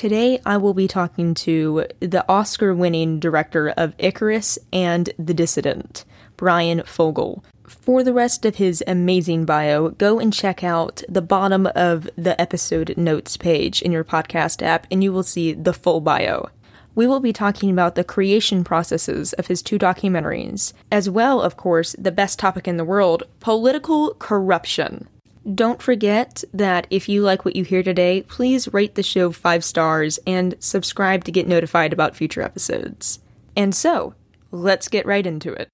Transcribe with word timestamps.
Today, 0.00 0.40
I 0.46 0.56
will 0.56 0.72
be 0.72 0.88
talking 0.88 1.34
to 1.34 1.84
the 2.00 2.24
Oscar 2.26 2.74
winning 2.74 3.20
director 3.20 3.68
of 3.68 3.92
Icarus 3.98 4.58
and 4.72 5.10
The 5.18 5.34
Dissident, 5.34 6.06
Brian 6.38 6.82
Fogel. 6.86 7.44
For 7.66 8.02
the 8.02 8.14
rest 8.14 8.46
of 8.46 8.56
his 8.56 8.82
amazing 8.86 9.44
bio, 9.44 9.90
go 9.90 10.18
and 10.18 10.32
check 10.32 10.64
out 10.64 11.02
the 11.06 11.20
bottom 11.20 11.68
of 11.74 12.08
the 12.16 12.40
episode 12.40 12.96
notes 12.96 13.36
page 13.36 13.82
in 13.82 13.92
your 13.92 14.02
podcast 14.02 14.62
app, 14.62 14.86
and 14.90 15.04
you 15.04 15.12
will 15.12 15.22
see 15.22 15.52
the 15.52 15.74
full 15.74 16.00
bio. 16.00 16.48
We 16.94 17.06
will 17.06 17.20
be 17.20 17.34
talking 17.34 17.70
about 17.70 17.94
the 17.94 18.02
creation 18.02 18.64
processes 18.64 19.34
of 19.34 19.48
his 19.48 19.60
two 19.60 19.78
documentaries, 19.78 20.72
as 20.90 21.10
well, 21.10 21.42
of 21.42 21.58
course, 21.58 21.94
the 21.98 22.10
best 22.10 22.38
topic 22.38 22.66
in 22.66 22.78
the 22.78 22.86
world 22.86 23.24
political 23.38 24.14
corruption. 24.14 25.08
Don't 25.54 25.80
forget 25.80 26.44
that 26.52 26.86
if 26.90 27.08
you 27.08 27.22
like 27.22 27.46
what 27.46 27.56
you 27.56 27.64
hear 27.64 27.82
today, 27.82 28.22
please 28.28 28.72
rate 28.74 28.94
the 28.94 29.02
show 29.02 29.32
five 29.32 29.64
stars 29.64 30.18
and 30.26 30.54
subscribe 30.58 31.24
to 31.24 31.32
get 31.32 31.48
notified 31.48 31.94
about 31.94 32.14
future 32.14 32.42
episodes. 32.42 33.20
And 33.56 33.74
so, 33.74 34.14
let's 34.50 34.88
get 34.88 35.06
right 35.06 35.26
into 35.26 35.52
it. 35.54 35.70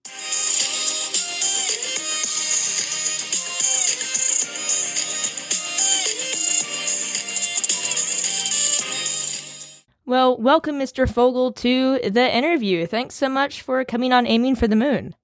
Well, 10.07 10.37
welcome, 10.39 10.79
Mr. 10.79 11.13
Fogel, 11.13 11.51
to 11.55 11.99
the 12.09 12.33
interview. 12.33 12.87
Thanks 12.87 13.17
so 13.17 13.29
much 13.29 13.63
for 13.63 13.85
coming 13.85 14.13
on 14.13 14.29
Aiming 14.29 14.55
for 14.55 14.69
the 14.69 14.77
Moon. 14.77 15.17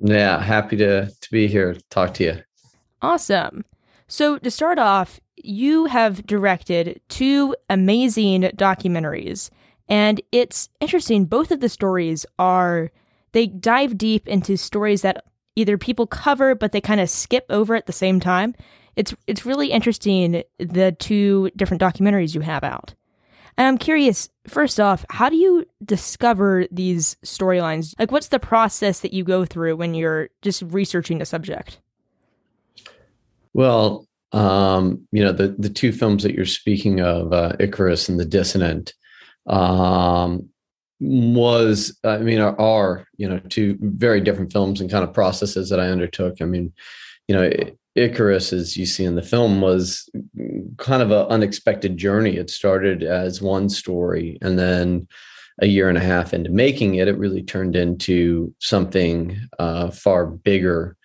Yeah, 0.00 0.42
happy 0.42 0.76
to 0.78 1.06
to 1.06 1.30
be 1.30 1.46
here, 1.46 1.76
talk 1.90 2.14
to 2.14 2.24
you. 2.24 2.42
Awesome. 3.02 3.64
So, 4.06 4.38
to 4.38 4.50
start 4.50 4.78
off, 4.78 5.20
you 5.36 5.86
have 5.86 6.24
directed 6.26 7.00
two 7.08 7.56
amazing 7.68 8.42
documentaries, 8.42 9.50
and 9.88 10.20
it's 10.30 10.68
interesting. 10.80 11.24
Both 11.24 11.50
of 11.50 11.60
the 11.60 11.68
stories 11.68 12.24
are, 12.38 12.92
they 13.32 13.48
dive 13.48 13.98
deep 13.98 14.28
into 14.28 14.56
stories 14.56 15.02
that 15.02 15.24
either 15.56 15.76
people 15.76 16.06
cover, 16.06 16.54
but 16.54 16.72
they 16.72 16.80
kind 16.80 17.00
of 17.00 17.10
skip 17.10 17.44
over 17.50 17.74
at 17.74 17.86
the 17.86 17.92
same 17.92 18.20
time. 18.20 18.54
It's, 18.94 19.14
it's 19.26 19.44
really 19.46 19.72
interesting, 19.72 20.44
the 20.58 20.94
two 20.98 21.50
different 21.56 21.82
documentaries 21.82 22.34
you 22.34 22.42
have 22.42 22.62
out. 22.62 22.94
And 23.56 23.66
I'm 23.66 23.78
curious, 23.78 24.30
first 24.46 24.78
off, 24.78 25.04
how 25.10 25.28
do 25.28 25.36
you 25.36 25.66
discover 25.84 26.66
these 26.70 27.16
storylines? 27.24 27.94
Like, 27.98 28.12
what's 28.12 28.28
the 28.28 28.38
process 28.38 29.00
that 29.00 29.12
you 29.12 29.24
go 29.24 29.44
through 29.44 29.76
when 29.76 29.94
you're 29.94 30.30
just 30.40 30.62
researching 30.62 31.20
a 31.20 31.26
subject? 31.26 31.80
Well, 33.54 34.06
um, 34.32 35.06
you 35.12 35.22
know, 35.22 35.32
the 35.32 35.48
the 35.58 35.68
two 35.68 35.92
films 35.92 36.22
that 36.22 36.34
you're 36.34 36.46
speaking 36.46 37.00
of, 37.00 37.32
uh, 37.32 37.54
Icarus 37.60 38.08
and 38.08 38.18
The 38.18 38.24
Dissident, 38.24 38.94
um, 39.46 40.48
was 41.00 41.98
I 42.04 42.18
mean 42.18 42.40
are, 42.40 42.58
are, 42.58 43.06
you 43.16 43.28
know 43.28 43.38
two 43.40 43.76
very 43.80 44.20
different 44.20 44.52
films 44.52 44.80
and 44.80 44.90
kind 44.90 45.04
of 45.04 45.12
processes 45.12 45.68
that 45.70 45.80
I 45.80 45.88
undertook. 45.88 46.40
I 46.40 46.46
mean, 46.46 46.72
you 47.28 47.34
know, 47.34 47.50
Icarus, 47.94 48.52
as 48.52 48.76
you 48.76 48.86
see 48.86 49.04
in 49.04 49.16
the 49.16 49.22
film, 49.22 49.60
was 49.60 50.08
kind 50.78 51.02
of 51.02 51.10
an 51.10 51.26
unexpected 51.26 51.96
journey. 51.98 52.36
It 52.36 52.50
started 52.50 53.02
as 53.02 53.42
one 53.42 53.68
story, 53.68 54.38
and 54.40 54.58
then 54.58 55.08
a 55.60 55.66
year 55.66 55.88
and 55.88 55.98
a 55.98 56.02
half 56.02 56.32
into 56.32 56.50
making 56.50 56.94
it, 56.94 57.08
it 57.08 57.18
really 57.18 57.42
turned 57.42 57.76
into 57.76 58.54
something 58.58 59.38
uh, 59.58 59.90
far 59.90 60.26
bigger 60.26 60.96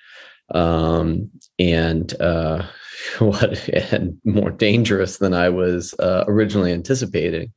um, 0.53 1.30
and 1.59 2.20
uh, 2.22 2.66
what 3.20 3.67
and 3.70 4.17
more 4.23 4.52
dangerous 4.52 5.18
than 5.18 5.34
I 5.34 5.50
was 5.50 5.94
uh, 6.00 6.25
originally 6.28 6.72
anticipating. 6.72 7.53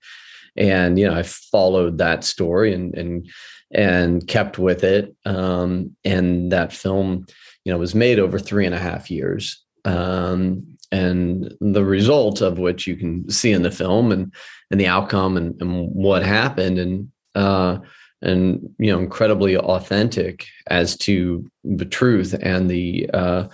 And 0.56 0.98
you 0.98 1.06
know, 1.06 1.14
I 1.14 1.22
followed 1.22 1.98
that 1.98 2.24
story 2.24 2.74
and 2.74 2.94
and 2.94 3.28
and 3.72 4.26
kept 4.26 4.58
with 4.58 4.82
it. 4.82 5.14
Um, 5.24 5.96
and 6.04 6.50
that 6.52 6.72
film, 6.72 7.26
you 7.64 7.72
know, 7.72 7.78
was 7.78 7.94
made 7.94 8.18
over 8.18 8.38
three 8.38 8.66
and 8.66 8.74
a 8.74 8.78
half 8.80 9.10
years. 9.10 9.62
Um, 9.84 10.76
and 10.92 11.54
the 11.60 11.84
result 11.84 12.40
of 12.40 12.58
which 12.58 12.86
you 12.86 12.96
can 12.96 13.30
see 13.30 13.52
in 13.52 13.62
the 13.62 13.70
film 13.70 14.10
and 14.10 14.34
and 14.70 14.80
the 14.80 14.86
outcome 14.86 15.36
and, 15.36 15.60
and 15.60 15.88
what 15.92 16.24
happened 16.24 16.78
and 16.78 17.10
uh, 17.34 17.78
and 18.22 18.74
you 18.78 18.92
know 18.92 18.98
incredibly 18.98 19.56
authentic 19.56 20.46
as 20.68 20.96
to 20.98 21.48
the 21.64 21.84
truth 21.84 22.34
and 22.42 22.70
the 22.70 23.08
uh, 23.12 23.48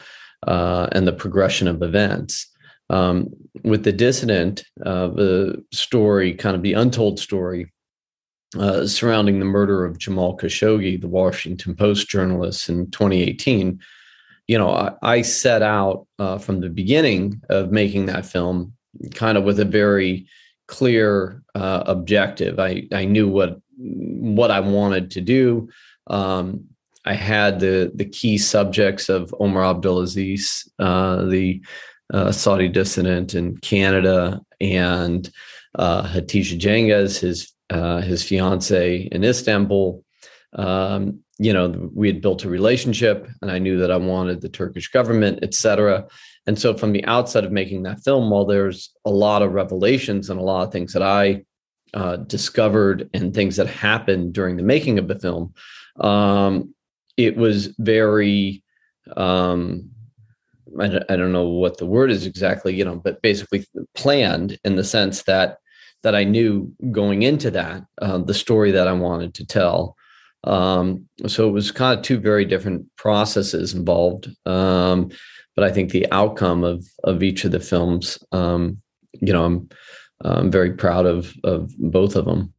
uh, 0.46 0.88
and 0.92 1.06
the 1.06 1.12
progression 1.12 1.68
of 1.68 1.82
events. 1.82 2.46
Um, 2.88 3.30
with 3.64 3.82
the 3.82 3.92
dissident, 3.92 4.62
uh, 4.84 5.08
the 5.08 5.64
story, 5.72 6.34
kind 6.34 6.54
of 6.54 6.62
the 6.62 6.74
untold 6.74 7.18
story 7.18 7.72
uh, 8.58 8.86
surrounding 8.86 9.38
the 9.38 9.44
murder 9.44 9.84
of 9.84 9.98
Jamal 9.98 10.36
Khashoggi, 10.36 11.00
the 11.00 11.08
Washington 11.08 11.74
Post 11.74 12.08
journalist, 12.08 12.68
in 12.68 12.90
2018. 12.90 13.80
You 14.46 14.58
know, 14.58 14.70
I, 14.70 14.92
I 15.02 15.22
set 15.22 15.62
out 15.62 16.06
uh, 16.18 16.38
from 16.38 16.60
the 16.60 16.70
beginning 16.70 17.42
of 17.48 17.72
making 17.72 18.06
that 18.06 18.24
film, 18.24 18.72
kind 19.14 19.36
of 19.36 19.44
with 19.44 19.58
a 19.58 19.64
very 19.64 20.28
clear 20.68 21.42
uh, 21.54 21.82
objective. 21.86 22.58
I 22.58 22.86
I 22.92 23.04
knew 23.04 23.28
what 23.28 23.60
what 23.76 24.50
I 24.50 24.60
wanted 24.60 25.10
to 25.12 25.20
do. 25.20 25.68
Um, 26.06 26.64
I 27.04 27.14
had 27.14 27.60
the 27.60 27.92
the 27.94 28.04
key 28.04 28.36
subjects 28.36 29.08
of 29.08 29.34
Omar 29.38 29.62
Abdulaziz, 29.62 30.68
uh, 30.78 31.24
the 31.26 31.62
uh, 32.12 32.32
Saudi 32.32 32.68
dissident 32.68 33.34
in 33.34 33.56
Canada, 33.58 34.40
and 34.60 35.30
uh, 35.76 36.02
Hatice 36.02 36.58
Cengiz, 36.58 37.20
his 37.20 37.52
uh, 37.70 38.00
his 38.00 38.22
fiance 38.22 39.08
in 39.12 39.24
Istanbul. 39.24 40.04
Um, 40.54 41.20
you 41.38 41.52
know, 41.52 41.90
we 41.92 42.06
had 42.08 42.22
built 42.22 42.44
a 42.44 42.48
relationship, 42.48 43.28
and 43.42 43.50
I 43.50 43.58
knew 43.58 43.78
that 43.78 43.90
I 43.90 43.98
wanted 43.98 44.40
the 44.40 44.48
Turkish 44.48 44.88
government, 44.88 45.40
et 45.42 45.52
cetera. 45.52 46.06
And 46.46 46.58
so, 46.58 46.74
from 46.74 46.92
the 46.92 47.04
outset 47.04 47.44
of 47.44 47.52
making 47.52 47.82
that 47.82 48.02
film, 48.02 48.30
while 48.30 48.46
there's 48.46 48.90
a 49.04 49.10
lot 49.10 49.42
of 49.42 49.52
revelations 49.52 50.30
and 50.30 50.40
a 50.40 50.42
lot 50.42 50.66
of 50.66 50.72
things 50.72 50.92
that 50.94 51.02
I 51.02 51.44
uh, 51.96 52.16
discovered 52.16 53.08
and 53.14 53.32
things 53.32 53.56
that 53.56 53.66
happened 53.66 54.34
during 54.34 54.56
the 54.56 54.62
making 54.62 54.98
of 54.98 55.08
the 55.08 55.18
film, 55.18 55.54
um, 56.00 56.74
it 57.16 57.36
was 57.36 57.74
very, 57.78 58.62
um, 59.16 59.88
I, 60.78 60.88
don't, 60.88 61.04
I 61.10 61.16
don't 61.16 61.32
know 61.32 61.48
what 61.48 61.78
the 61.78 61.86
word 61.86 62.10
is 62.10 62.26
exactly, 62.26 62.74
you 62.74 62.84
know, 62.84 62.96
but 62.96 63.22
basically 63.22 63.64
planned 63.94 64.58
in 64.62 64.76
the 64.76 64.84
sense 64.84 65.22
that 65.22 65.58
that 66.02 66.14
I 66.14 66.24
knew 66.24 66.70
going 66.92 67.22
into 67.22 67.50
that 67.52 67.82
uh, 68.02 68.18
the 68.18 68.34
story 68.34 68.72
that 68.72 68.86
I 68.86 68.92
wanted 68.92 69.32
to 69.34 69.46
tell. 69.46 69.96
Um, 70.44 71.08
so 71.26 71.48
it 71.48 71.52
was 71.52 71.72
kind 71.72 71.98
of 71.98 72.04
two 72.04 72.18
very 72.18 72.44
different 72.44 72.86
processes 72.96 73.74
involved. 73.74 74.28
Um, 74.44 75.10
but 75.56 75.64
I 75.64 75.72
think 75.72 75.90
the 75.90 76.06
outcome 76.12 76.62
of 76.62 76.86
of 77.04 77.22
each 77.22 77.44
of 77.44 77.52
the 77.52 77.60
films, 77.60 78.18
um, 78.32 78.82
you 79.14 79.32
know, 79.32 79.44
I'm 79.46 79.70
I'm 80.22 80.50
very 80.50 80.72
proud 80.72 81.06
of 81.06 81.34
of 81.44 81.76
both 81.78 82.16
of 82.16 82.24
them. 82.24 82.52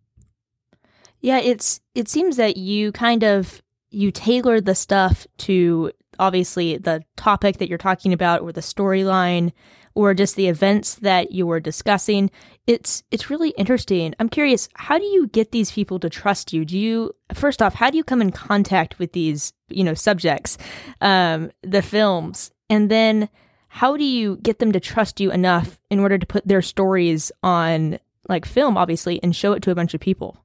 Yeah, 1.22 1.40
it's 1.40 1.80
it 1.96 2.08
seems 2.08 2.38
that 2.38 2.58
you 2.58 2.92
kind 2.92 3.24
of 3.24 3.62
you 3.90 4.12
tailor 4.12 4.62
the 4.62 4.76
stuff 4.76 5.26
to 5.38 5.92
obviously 6.20 6.78
the 6.78 7.04
topic 7.16 7.58
that 7.58 7.70
you're 7.70 7.78
talking 7.78 8.14
about 8.14 8.42
or 8.42 8.52
the 8.52 8.62
storyline 8.62 9.52
or 9.96 10.14
just 10.14 10.36
the 10.36 10.48
events 10.48 10.96
that 10.96 11.32
you 11.32 11.48
were 11.48 11.60
discussing. 11.60 12.30
It's 12.68 13.02
it's 13.10 13.30
really 13.32 13.50
interesting. 13.52 14.14
I'm 14.20 14.30
curious, 14.30 14.70
how 14.76 15.00
do 15.00 15.06
you 15.06 15.28
get 15.28 15.52
these 15.52 15.72
people 15.72 16.00
to 16.00 16.10
trust 16.10 16.54
you? 16.54 16.66
Do 16.66 16.78
you 16.78 17.14
first 17.34 17.62
off, 17.62 17.74
how 17.74 17.90
do 17.90 17.98
you 17.98 18.04
come 18.04 18.22
in 18.22 18.32
contact 18.32 19.00
with 19.00 19.14
these, 19.14 19.54
you 19.70 19.84
know, 19.84 19.96
subjects, 19.96 20.58
um, 21.02 21.52
the 21.64 21.82
films, 21.82 22.52
and 22.70 22.92
then 22.92 23.28
how 23.68 23.98
do 23.98 24.04
you 24.04 24.38
get 24.38 24.60
them 24.60 24.72
to 24.72 24.80
trust 24.80 25.20
you 25.20 25.32
enough 25.32 25.80
in 25.90 26.00
order 26.00 26.18
to 26.18 26.26
put 26.26 26.48
their 26.48 26.62
stories 26.62 27.32
on 27.44 28.00
like 28.30 28.46
film 28.46 28.78
obviously 28.78 29.22
and 29.24 29.36
show 29.36 29.54
it 29.54 29.62
to 29.64 29.72
a 29.72 29.76
bunch 29.76 29.94
of 29.94 30.02
people? 30.02 30.38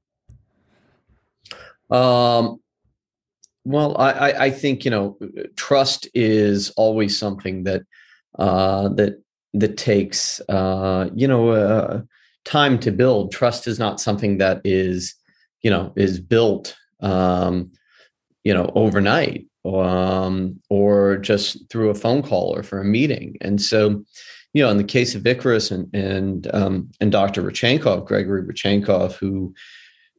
Um 1.89 2.59
well 3.65 3.95
i 3.97 4.31
i 4.31 4.51
think 4.51 4.83
you 4.83 4.91
know 4.91 5.17
trust 5.55 6.05
is 6.13 6.69
always 6.71 7.17
something 7.17 7.63
that 7.63 7.81
uh 8.37 8.89
that 8.89 9.23
that 9.53 9.77
takes 9.77 10.41
uh 10.49 11.09
you 11.15 11.25
know 11.25 11.51
uh, 11.51 12.01
time 12.45 12.77
to 12.79 12.91
build. 12.91 13.31
Trust 13.31 13.67
is 13.67 13.79
not 13.79 14.01
something 14.01 14.37
that 14.37 14.61
is 14.63 15.15
you 15.61 15.69
know 15.69 15.93
is 15.95 16.19
built 16.19 16.75
um 16.99 17.71
you 18.43 18.53
know 18.53 18.71
overnight 18.75 19.45
um, 19.65 20.59
or 20.69 21.17
just 21.17 21.69
through 21.69 21.89
a 21.89 21.95
phone 21.95 22.21
call 22.21 22.55
or 22.55 22.63
for 22.63 22.79
a 22.79 22.85
meeting. 22.85 23.37
And 23.41 23.61
so, 23.61 24.03
you 24.53 24.63
know, 24.63 24.69
in 24.69 24.77
the 24.77 24.83
case 24.83 25.15
of 25.15 25.25
Icarus 25.25 25.71
and 25.71 25.93
and 25.93 26.53
um, 26.53 26.91
and 26.99 27.11
Dr. 27.11 27.41
Rodchenkov, 27.41 28.05
Gregory 28.05 28.43
Rodchenkov, 28.43 29.13
who, 29.13 29.53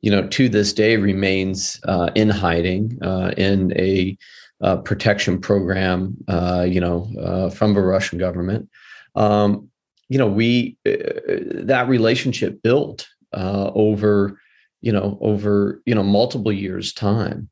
you 0.00 0.10
know, 0.10 0.26
to 0.28 0.48
this 0.48 0.72
day 0.72 0.96
remains 0.96 1.80
uh, 1.84 2.10
in 2.14 2.30
hiding 2.30 2.98
uh, 3.02 3.32
in 3.36 3.72
a 3.78 4.16
uh, 4.60 4.76
protection 4.78 5.40
program, 5.40 6.16
uh, 6.28 6.66
you 6.68 6.80
know, 6.80 7.10
uh, 7.20 7.50
from 7.50 7.74
the 7.74 7.82
Russian 7.82 8.18
government. 8.18 8.68
Um, 9.14 9.68
you 10.08 10.18
know, 10.18 10.26
we 10.26 10.76
uh, 10.86 10.92
that 11.64 11.86
relationship 11.88 12.62
built 12.62 13.06
uh, 13.32 13.70
over, 13.74 14.40
you 14.80 14.92
know, 14.92 15.18
over 15.20 15.82
you 15.86 15.94
know 15.94 16.02
multiple 16.02 16.52
years 16.52 16.92
time, 16.92 17.48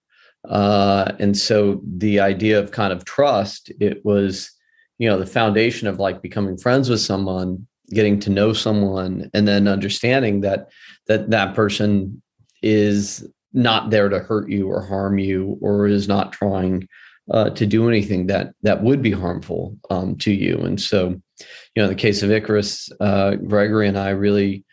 uh, 0.49 1.13
and 1.19 1.37
so 1.37 1.81
the 1.85 2.21
idea 2.21 2.59
of 2.59 2.71
kind 2.71 2.93
of 2.93 3.05
trust, 3.05 3.71
it 3.81 4.05
was, 4.05 4.51
you 4.99 5.09
know, 5.09 5.19
the 5.19 5.27
foundation 5.27 5.89
of 5.89 5.99
like 5.99 6.23
becoming 6.23 6.57
friends 6.57 6.89
with 6.89 7.01
someone, 7.01 7.67
getting 7.91 8.19
to 8.21 8.31
know 8.31 8.53
someone, 8.53 9.31
and 9.35 9.47
then 9.47 9.69
understanding 9.69 10.41
that 10.41 10.71
that 11.07 11.31
that 11.31 11.55
person 11.55 12.23
is 12.63 13.29
not 13.53 13.91
there 13.91 14.09
to 14.09 14.19
hurt 14.19 14.49
you 14.49 14.69
or 14.69 14.85
harm 14.85 15.19
you 15.19 15.59
or 15.61 15.87
is 15.87 16.09
not 16.09 16.33
trying 16.33 16.89
uh, 17.31 17.51
to 17.51 17.67
do 17.67 17.89
anything 17.89 18.27
that 18.27 18.53
that 18.63 18.83
would 18.83 19.03
be 19.03 19.13
harmful 19.13 19.77
um, 19.91 20.17
to 20.17 20.33
you. 20.33 20.59
And 20.59 20.81
so, 20.81 21.09
you 21.09 21.47
know, 21.77 21.85
in 21.85 21.89
the 21.91 21.95
case 21.95 22.23
of 22.23 22.31
Icarus, 22.31 22.91
uh, 23.01 23.37
Gregory 23.37 23.89
and 23.89 23.99
I 23.99 24.11
really, 24.11 24.65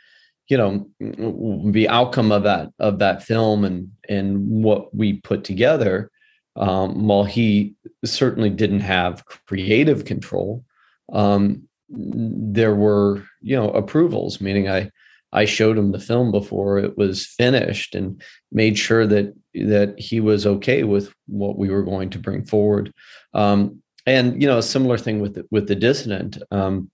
you 0.50 0.58
know, 0.58 0.90
the 1.72 1.88
outcome 1.90 2.32
of 2.32 2.44
that 2.44 2.70
of 2.80 3.00
that 3.00 3.24
film 3.24 3.64
and 3.64 3.92
and 4.10 4.48
what 4.64 4.94
we 4.94 5.14
put 5.14 5.44
together, 5.44 6.12
um, 6.56 7.08
while 7.08 7.24
he 7.24 7.76
certainly 8.04 8.50
didn't 8.50 8.80
have 8.80 9.24
creative 9.48 10.06
control, 10.06 10.66
um, 11.14 11.68
there 11.90 12.76
were 12.76 13.24
you 13.42 13.56
know 13.56 13.70
approvals. 13.70 14.42
Meaning, 14.42 14.68
I 14.68 14.90
I 15.32 15.46
showed 15.46 15.78
him 15.78 15.92
the 15.92 16.00
film 16.00 16.32
before 16.32 16.80
it 16.80 16.98
was 16.98 17.28
finished 17.28 17.94
and 17.94 18.20
made 18.52 18.78
sure 18.78 19.06
that 19.06 19.36
that 19.54 20.00
he 20.00 20.20
was 20.20 20.48
okay 20.48 20.84
with 20.84 21.14
what 21.28 21.60
we 21.60 21.70
were 21.70 21.84
going 21.84 22.10
to 22.10 22.20
bring 22.20 22.44
forward. 22.44 22.92
Um, 23.36 23.84
and 24.08 24.42
you 24.42 24.48
know, 24.48 24.58
a 24.58 24.64
similar 24.64 24.98
thing 24.98 25.20
with 25.20 25.36
the, 25.36 25.46
with 25.52 25.68
the 25.68 25.76
dissident. 25.76 26.42
Um, 26.50 26.90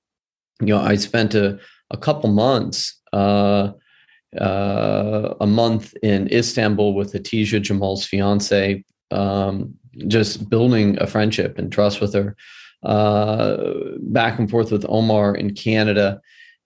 you 0.60 0.68
know, 0.68 0.80
I 0.80 0.96
spent 0.96 1.36
a 1.36 1.60
a 1.92 1.98
couple 1.98 2.30
months, 2.30 3.00
uh, 3.16 3.74
uh, 4.40 5.36
a 5.40 5.48
month 5.48 5.94
in 6.04 6.32
Istanbul 6.32 6.94
with 6.94 7.14
Hatice 7.14 7.62
Jamal's 7.62 8.06
fiance, 8.06 8.84
um, 9.12 9.74
just 10.08 10.50
building 10.50 10.98
a 11.00 11.08
friendship 11.08 11.58
and 11.58 11.72
trust 11.72 12.02
with 12.02 12.14
her. 12.14 12.36
Uh, 12.84 13.74
back 14.00 14.38
and 14.38 14.50
forth 14.50 14.72
with 14.72 14.86
Omar 14.88 15.36
in 15.36 15.56
Canada 15.56 16.22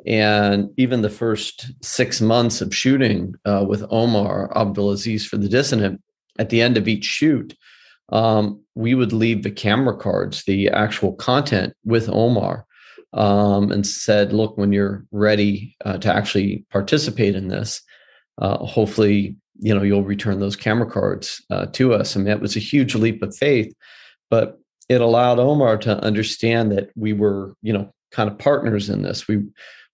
and 0.05 0.69
even 0.77 1.01
the 1.01 1.09
first 1.09 1.71
six 1.83 2.21
months 2.21 2.61
of 2.61 2.75
shooting 2.75 3.35
uh, 3.45 3.65
with 3.67 3.85
Omar 3.89 4.51
Abdulaziz 4.55 5.25
for 5.25 5.37
The 5.37 5.49
Dissident, 5.49 6.01
at 6.37 6.49
the 6.49 6.61
end 6.61 6.77
of 6.77 6.87
each 6.87 7.03
shoot, 7.03 7.55
um, 8.09 8.61
we 8.75 8.95
would 8.95 9.13
leave 9.13 9.43
the 9.43 9.51
camera 9.51 9.95
cards, 9.95 10.43
the 10.43 10.69
actual 10.69 11.13
content 11.13 11.73
with 11.83 12.09
Omar, 12.09 12.65
um, 13.13 13.71
and 13.71 13.85
said, 13.85 14.33
look, 14.33 14.57
when 14.57 14.71
you're 14.71 15.05
ready 15.11 15.75
uh, 15.85 15.97
to 15.97 16.13
actually 16.13 16.65
participate 16.69 17.35
in 17.35 17.47
this, 17.47 17.81
uh, 18.39 18.57
hopefully, 18.57 19.35
you 19.59 19.73
know, 19.73 19.81
you'll 19.81 20.03
return 20.03 20.39
those 20.39 20.55
camera 20.55 20.89
cards 20.89 21.43
uh, 21.49 21.65
to 21.67 21.93
us. 21.93 22.15
I 22.15 22.19
mean, 22.19 22.27
it 22.27 22.41
was 22.41 22.55
a 22.55 22.61
huge 22.61 22.95
leap 22.95 23.21
of 23.21 23.35
faith, 23.35 23.73
but 24.29 24.59
it 24.87 25.01
allowed 25.01 25.39
Omar 25.39 25.77
to 25.79 25.99
understand 26.03 26.71
that 26.71 26.89
we 26.95 27.13
were, 27.13 27.53
you 27.61 27.73
know, 27.73 27.91
kind 28.11 28.29
of 28.29 28.37
partners 28.37 28.89
in 28.89 29.01
this. 29.01 29.27
We 29.27 29.43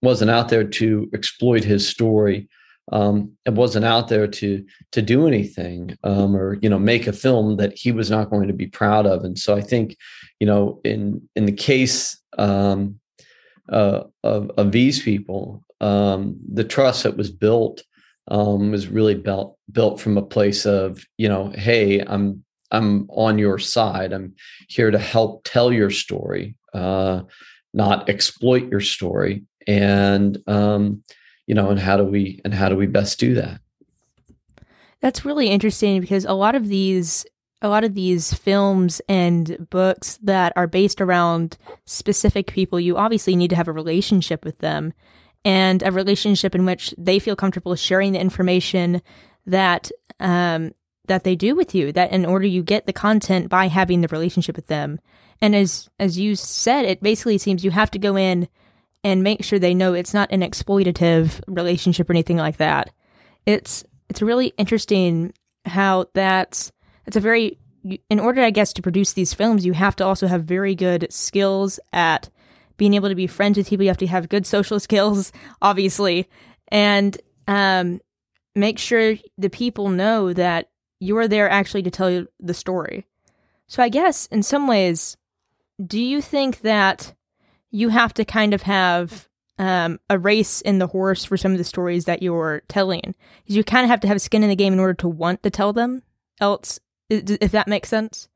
wasn't 0.01 0.31
out 0.31 0.49
there 0.49 0.63
to 0.63 1.09
exploit 1.13 1.63
his 1.63 1.87
story. 1.87 2.47
Um, 2.91 3.31
it 3.45 3.53
wasn't 3.53 3.85
out 3.85 4.09
there 4.09 4.27
to 4.27 4.63
to 4.91 5.01
do 5.01 5.27
anything 5.27 5.97
um, 6.03 6.35
or 6.35 6.59
you 6.61 6.69
know 6.69 6.77
make 6.77 7.07
a 7.07 7.13
film 7.13 7.57
that 7.57 7.73
he 7.73 7.91
was 7.91 8.11
not 8.11 8.29
going 8.29 8.47
to 8.47 8.53
be 8.53 8.67
proud 8.67 9.07
of. 9.07 9.23
And 9.23 9.39
so 9.39 9.55
I 9.55 9.61
think, 9.61 9.97
you 10.39 10.45
know, 10.45 10.81
in 10.83 11.27
in 11.35 11.47
the 11.47 11.51
case 11.51 12.15
um, 12.37 12.99
uh, 13.69 14.03
of 14.23 14.51
of 14.57 14.71
these 14.71 15.01
people, 15.01 15.63
um, 15.81 16.37
the 16.51 16.63
trust 16.63 17.03
that 17.03 17.17
was 17.17 17.31
built 17.31 17.83
um, 18.27 18.71
was 18.71 18.87
really 18.87 19.15
built 19.15 19.57
built 19.71 19.99
from 19.99 20.17
a 20.17 20.25
place 20.25 20.65
of 20.65 21.05
you 21.17 21.29
know, 21.29 21.51
hey, 21.55 21.99
I'm 21.99 22.43
I'm 22.71 23.09
on 23.09 23.37
your 23.37 23.59
side. 23.59 24.13
I'm 24.13 24.35
here 24.67 24.91
to 24.91 24.99
help 24.99 25.43
tell 25.43 25.71
your 25.71 25.91
story, 25.91 26.55
uh, 26.73 27.21
not 27.73 28.09
exploit 28.09 28.69
your 28.69 28.81
story 28.81 29.43
and 29.67 30.37
um, 30.47 31.03
you 31.47 31.55
know 31.55 31.69
and 31.69 31.79
how 31.79 31.97
do 31.97 32.03
we 32.03 32.41
and 32.43 32.53
how 32.53 32.69
do 32.69 32.75
we 32.75 32.87
best 32.87 33.19
do 33.19 33.35
that 33.35 33.59
that's 35.01 35.25
really 35.25 35.47
interesting 35.47 36.01
because 36.01 36.25
a 36.25 36.33
lot 36.33 36.55
of 36.55 36.67
these 36.67 37.25
a 37.65 37.69
lot 37.69 37.83
of 37.83 37.95
these 37.95 38.33
films 38.33 39.01
and 39.09 39.67
books 39.69 40.17
that 40.23 40.53
are 40.55 40.67
based 40.67 41.01
around 41.01 41.57
specific 41.85 42.47
people 42.47 42.79
you 42.79 42.97
obviously 42.97 43.35
need 43.35 43.49
to 43.49 43.55
have 43.55 43.67
a 43.67 43.73
relationship 43.73 44.45
with 44.45 44.59
them 44.59 44.93
and 45.43 45.83
a 45.83 45.91
relationship 45.91 46.55
in 46.55 46.65
which 46.65 46.93
they 46.97 47.19
feel 47.19 47.35
comfortable 47.35 47.75
sharing 47.75 48.13
the 48.13 48.19
information 48.19 49.01
that 49.45 49.91
um, 50.19 50.71
that 51.07 51.23
they 51.23 51.35
do 51.35 51.55
with 51.55 51.75
you 51.75 51.91
that 51.91 52.11
in 52.11 52.25
order 52.25 52.45
you 52.45 52.63
get 52.63 52.85
the 52.85 52.93
content 52.93 53.49
by 53.49 53.67
having 53.67 54.01
the 54.01 54.07
relationship 54.07 54.55
with 54.55 54.67
them 54.67 54.99
and 55.41 55.55
as 55.55 55.89
as 55.99 56.17
you 56.17 56.35
said 56.35 56.85
it 56.85 57.03
basically 57.03 57.37
seems 57.37 57.65
you 57.65 57.71
have 57.71 57.91
to 57.91 57.99
go 57.99 58.15
in 58.15 58.47
and 59.05 59.21
make 59.21 59.43
sure 59.43 59.59
they 59.59 59.75
know 59.75 59.93
it's 59.93 60.15
not 60.15 60.31
an 60.31 60.41
exploitative 60.41 61.39
relationship 61.47 62.09
or 62.09 62.13
anything 62.13 62.37
like 62.37 62.57
that. 62.57 62.89
It's 63.45 63.85
it's 64.09 64.21
really 64.21 64.47
interesting 64.57 65.31
how 65.63 66.07
that's 66.15 66.71
it's 67.05 67.15
a 67.15 67.21
very 67.21 67.57
in 68.09 68.19
order 68.19 68.41
I 68.41 68.49
guess 68.49 68.73
to 68.73 68.81
produce 68.81 69.13
these 69.13 69.33
films 69.33 69.65
you 69.65 69.73
have 69.73 69.95
to 69.97 70.05
also 70.05 70.27
have 70.27 70.43
very 70.43 70.75
good 70.75 71.07
skills 71.11 71.79
at 71.93 72.29
being 72.77 72.93
able 72.93 73.09
to 73.09 73.15
be 73.15 73.27
friends 73.27 73.57
with 73.57 73.69
people 73.69 73.83
you 73.83 73.89
have 73.89 73.97
to 73.97 74.07
have 74.07 74.29
good 74.29 74.45
social 74.45 74.79
skills 74.87 75.31
obviously 75.61 76.27
and 76.69 77.17
um, 77.47 78.01
make 78.55 78.79
sure 78.79 79.15
the 79.37 79.49
people 79.49 79.89
know 79.89 80.33
that 80.33 80.69
you're 80.99 81.27
there 81.27 81.49
actually 81.49 81.83
to 81.83 81.91
tell 81.91 82.25
the 82.39 82.53
story. 82.53 83.05
So 83.67 83.83
I 83.83 83.89
guess 83.89 84.25
in 84.27 84.41
some 84.41 84.67
ways 84.67 85.17
do 85.85 85.99
you 85.99 86.21
think 86.21 86.61
that 86.61 87.13
you 87.69 87.89
have 87.89 88.13
to 88.13 88.23
kind 88.25 88.53
of 88.53 88.61
have 88.63 89.27
um, 89.57 89.99
a 90.09 90.17
race 90.17 90.61
in 90.61 90.79
the 90.79 90.87
horse 90.87 91.23
for 91.25 91.37
some 91.37 91.51
of 91.51 91.57
the 91.57 91.63
stories 91.63 92.05
that 92.05 92.21
you're 92.21 92.63
telling. 92.67 93.15
Because 93.43 93.55
you 93.55 93.63
kind 93.63 93.83
of 93.83 93.89
have 93.89 94.01
to 94.01 94.07
have 94.07 94.21
skin 94.21 94.43
in 94.43 94.49
the 94.49 94.55
game 94.55 94.73
in 94.73 94.79
order 94.79 94.93
to 94.95 95.07
want 95.07 95.43
to 95.43 95.49
tell 95.49 95.73
them. 95.73 96.03
Else, 96.41 96.79
if 97.09 97.51
that 97.51 97.67
makes 97.67 97.89
sense. 97.89 98.27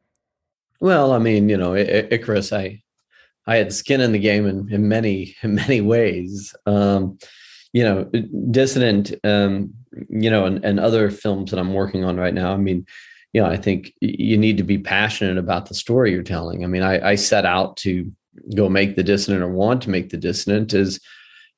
Well, 0.79 1.11
I 1.11 1.19
mean, 1.19 1.49
you 1.49 1.57
know, 1.57 1.75
Icarus, 1.75 2.53
I, 2.53 2.81
I 3.47 3.57
had 3.57 3.73
skin 3.73 4.01
in 4.01 4.11
the 4.11 4.19
game 4.19 4.47
in, 4.47 4.71
in 4.71 4.87
many, 4.87 5.35
in 5.43 5.55
many 5.55 5.81
ways. 5.81 6.55
Um, 6.65 7.17
you 7.73 7.83
know, 7.83 8.05
Dissident, 8.49 9.13
um, 9.23 9.73
you 10.09 10.29
know, 10.29 10.45
and, 10.45 10.63
and 10.65 10.79
other 10.79 11.11
films 11.11 11.51
that 11.51 11.59
I'm 11.59 11.73
working 11.73 12.03
on 12.03 12.17
right 12.17 12.33
now. 12.33 12.51
I 12.51 12.57
mean, 12.57 12.85
you 13.33 13.41
know, 13.41 13.47
I 13.47 13.57
think 13.57 13.93
you 14.01 14.37
need 14.37 14.57
to 14.57 14.63
be 14.63 14.79
passionate 14.79 15.37
about 15.37 15.67
the 15.67 15.75
story 15.75 16.11
you're 16.11 16.23
telling. 16.23 16.63
I 16.63 16.67
mean, 16.67 16.81
I, 16.81 17.11
I 17.11 17.15
set 17.15 17.45
out 17.45 17.77
to 17.77 18.11
go 18.55 18.69
make 18.69 18.95
the 18.95 19.03
dissident 19.03 19.43
or 19.43 19.49
want 19.49 19.83
to 19.83 19.91
make 19.91 20.09
the 20.09 20.17
dissident 20.17 20.73
is, 20.73 20.99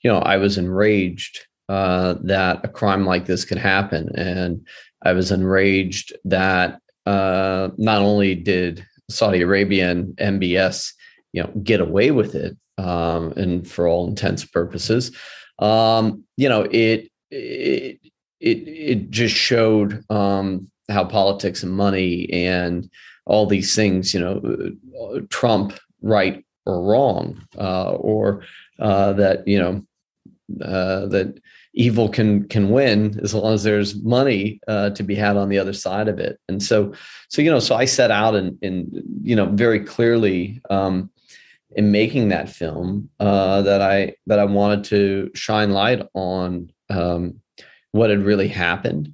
you 0.01 0.11
know, 0.11 0.19
I 0.19 0.35
was 0.35 0.57
enraged 0.57 1.45
uh, 1.69 2.15
that 2.23 2.65
a 2.65 2.67
crime 2.67 3.05
like 3.05 3.25
this 3.25 3.45
could 3.45 3.57
happen, 3.57 4.09
and 4.15 4.67
I 5.03 5.13
was 5.13 5.31
enraged 5.31 6.13
that 6.25 6.81
uh, 7.05 7.69
not 7.77 8.01
only 8.01 8.35
did 8.35 8.85
Saudi 9.09 9.41
Arabia 9.41 9.91
and 9.91 10.15
MBS, 10.17 10.93
you 11.33 11.43
know, 11.43 11.51
get 11.63 11.79
away 11.79 12.11
with 12.11 12.35
it, 12.35 12.57
um, 12.77 13.31
and 13.33 13.67
for 13.67 13.87
all 13.87 14.07
intents 14.07 14.43
and 14.43 14.51
purposes, 14.51 15.15
um, 15.59 16.23
you 16.37 16.49
know, 16.49 16.63
it 16.71 17.09
it 17.29 17.99
it 18.39 18.57
it 18.67 19.11
just 19.11 19.35
showed 19.35 20.03
um, 20.09 20.69
how 20.89 21.03
politics 21.05 21.63
and 21.63 21.71
money 21.71 22.29
and 22.31 22.89
all 23.25 23.45
these 23.45 23.75
things, 23.75 24.13
you 24.13 24.19
know, 24.19 25.21
Trump 25.29 25.77
right 26.01 26.43
or 26.65 26.81
wrong, 26.83 27.41
uh, 27.57 27.93
or 27.93 28.43
uh, 28.79 29.13
that 29.13 29.47
you 29.47 29.59
know 29.59 29.85
uh, 30.65 31.05
that 31.07 31.39
evil 31.73 32.09
can 32.09 32.47
can 32.47 32.69
win 32.69 33.19
as 33.23 33.33
long 33.33 33.53
as 33.53 33.63
there's 33.63 34.01
money 34.03 34.59
uh, 34.67 34.89
to 34.91 35.03
be 35.03 35.15
had 35.15 35.37
on 35.37 35.49
the 35.49 35.57
other 35.57 35.73
side 35.73 36.07
of 36.07 36.19
it. 36.19 36.39
And 36.47 36.61
so, 36.61 36.93
so 37.29 37.41
you 37.41 37.49
know, 37.49 37.59
so 37.59 37.75
I 37.75 37.85
set 37.85 38.11
out 38.11 38.35
and 38.35 38.57
and 38.61 39.03
you 39.21 39.35
know 39.35 39.47
very 39.47 39.79
clearly 39.79 40.61
um, 40.69 41.09
in 41.71 41.91
making 41.91 42.29
that 42.29 42.49
film 42.49 43.09
uh, 43.19 43.61
that 43.61 43.81
I 43.81 44.15
that 44.27 44.39
I 44.39 44.45
wanted 44.45 44.83
to 44.85 45.31
shine 45.33 45.71
light 45.71 46.05
on 46.13 46.71
um, 46.89 47.41
what 47.91 48.09
had 48.09 48.23
really 48.23 48.47
happened 48.47 49.13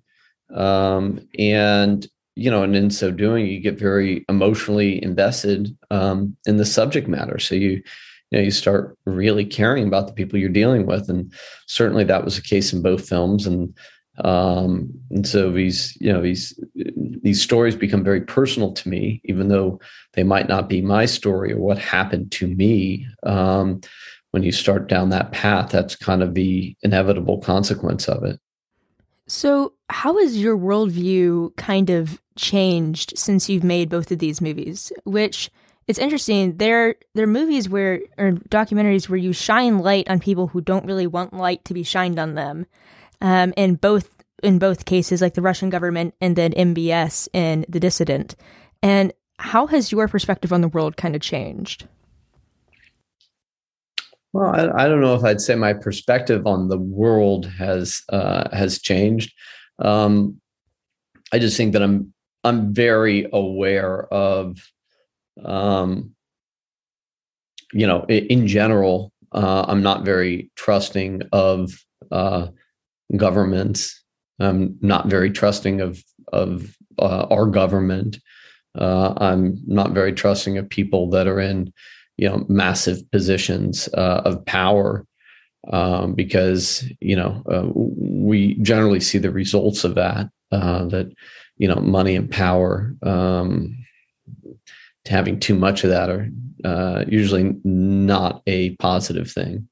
um, 0.54 1.28
and 1.38 2.08
you 2.36 2.52
know, 2.52 2.62
and 2.62 2.76
in 2.76 2.92
so 2.92 3.10
doing, 3.10 3.48
you 3.48 3.60
get 3.60 3.80
very 3.80 4.24
emotionally 4.30 5.04
invested 5.04 5.76
um, 5.90 6.38
in 6.46 6.58
the 6.58 6.66
subject 6.66 7.08
matter. 7.08 7.40
So 7.40 7.56
you, 7.56 7.82
you 8.32 8.40
know, 8.40 8.44
you 8.44 8.52
start 8.52 8.98
really 9.06 9.46
caring 9.46 9.88
about 9.88 10.08
the 10.08 10.14
people 10.14 10.38
you're 10.38 10.50
dealing 10.50 10.86
with, 10.86 11.10
and 11.10 11.34
certainly 11.66 12.04
that 12.06 12.26
was 12.26 12.36
the 12.36 12.42
case 12.42 12.74
in 12.74 12.82
both 12.82 13.08
films. 13.08 13.48
And 13.48 13.74
um, 14.24 14.90
and 15.12 15.28
so 15.28 15.52
these, 15.52 15.96
you 16.02 16.12
know, 16.12 16.22
these 16.22 16.60
these 16.76 17.42
stories 17.42 17.76
become 17.76 18.04
very 18.04 18.22
personal 18.22 18.74
to 18.74 18.90
me, 18.90 19.22
even 19.26 19.48
though 19.48 19.80
they 20.14 20.24
might 20.24 20.48
not 20.48 20.68
be 20.68 20.82
my 20.82 21.06
story 21.06 21.54
or 21.54 21.60
what 21.60 21.78
happened 21.78 22.32
to 22.34 22.48
me. 22.48 23.08
Um, 23.24 23.82
when 24.32 24.44
you 24.44 24.52
start 24.52 24.90
down 24.90 25.10
that 25.10 25.32
path, 25.32 25.72
that's 25.72 25.96
kind 25.96 26.22
of 26.22 26.34
the 26.34 26.76
inevitable 26.84 27.40
consequence 27.40 28.10
of 28.10 28.24
it. 28.24 28.40
So, 29.28 29.74
how 29.90 30.18
has 30.20 30.38
your 30.38 30.58
worldview 30.58 31.56
kind 31.56 31.90
of 31.90 32.22
changed 32.36 33.18
since 33.18 33.50
you've 33.50 33.64
made 33.64 33.90
both 33.90 34.12
of 34.12 34.20
these 34.20 34.42
movies? 34.42 34.92
Which 35.06 35.50
it's 35.88 36.00
interesting. 36.00 36.58
They're 36.58 36.96
they're 37.14 37.28
movies 37.28 37.70
where 37.70 38.02
or 38.18 38.32
documentaries 38.50 39.08
where 39.08 39.18
you 39.18 39.34
shine 39.34 39.80
light 39.80 40.10
on 40.10 40.20
people 40.20 40.48
who 40.48 40.62
don't 40.62 40.86
really 40.86 41.08
want 41.08 41.34
light 41.34 41.64
to 41.66 41.74
be 41.74 41.84
shined 41.84 42.20
on 42.20 42.36
them. 42.36 42.66
Um, 43.22 43.54
in 43.58 43.76
both 43.76 44.18
in 44.44 44.60
both 44.60 44.86
cases, 44.86 45.22
like 45.22 45.34
the 45.34 45.42
Russian 45.42 45.70
government 45.70 46.14
and 46.22 46.36
then 46.36 46.52
MBS 46.52 47.28
and 47.34 47.66
the 47.68 47.80
dissident. 47.80 48.36
And 48.84 49.14
how 49.40 49.68
has 49.68 49.92
your 49.92 50.08
perspective 50.08 50.54
on 50.54 50.62
the 50.62 50.68
world 50.68 50.98
kind 50.98 51.16
of 51.16 51.22
changed? 51.22 51.88
Well, 54.34 54.54
I, 54.54 54.84
I, 54.84 54.88
don't 54.88 55.02
know 55.02 55.16
if 55.16 55.24
I'd 55.24 55.42
say 55.42 55.56
my 55.56 55.74
perspective 55.74 56.46
on 56.46 56.68
the 56.68 56.78
world 56.78 57.48
has 57.58 58.04
uh, 58.10 58.56
has 58.56 58.80
changed. 58.80 59.34
Um, 59.80 60.40
I 61.32 61.40
just 61.40 61.58
think 61.58 61.74
that 61.74 61.82
I'm 61.82 62.14
I'm 62.44 62.74
very 62.74 63.28
aware 63.32 64.06
of, 64.14 64.60
um, 65.46 66.12
you 67.74 67.86
know, 67.86 68.06
in, 68.06 68.48
general, 68.48 69.12
uh, 69.34 69.66
I'm 69.68 69.84
not 69.84 70.06
very 70.06 70.50
trusting 70.56 71.22
of 71.32 71.72
uh, 72.12 72.48
governments. 73.16 74.04
I'm 74.40 74.78
not 74.82 75.08
very 75.08 75.32
trusting 75.32 75.82
of 75.82 76.04
of 76.34 76.76
uh, 77.00 77.28
our 77.30 77.46
government. 77.46 78.20
Uh, 78.78 79.14
I'm 79.18 79.60
not 79.66 79.92
very 79.92 80.14
trusting 80.14 80.58
of 80.58 80.70
people 80.70 81.10
that 81.12 81.28
are 81.28 81.40
in 81.40 81.74
you 82.18 82.30
know 82.30 82.46
massive 82.48 83.10
positions 83.12 83.90
uh, 83.94 84.22
of 84.26 84.46
power 84.46 85.06
um, 85.72 86.14
because 86.14 86.86
you 87.00 87.16
know 87.16 87.44
uh, 87.52 87.68
we 87.74 88.56
generally 88.62 89.00
see 89.00 89.18
the 89.18 89.32
results 89.32 89.84
of 89.84 89.96
that 89.96 90.28
uh, 90.52 90.86
that 90.86 91.12
you 91.58 91.68
know 91.68 91.76
money 91.76 92.16
and 92.16 92.30
power 92.30 92.96
um, 93.04 93.76
having 95.08 95.40
too 95.40 95.56
much 95.56 95.84
of 95.84 95.90
that 95.90 96.10
are 96.10 96.30
uh, 96.66 97.06
usually 97.08 97.56
not 97.64 98.42
a 98.48 98.76
positive 98.78 99.32
thing 99.32 99.68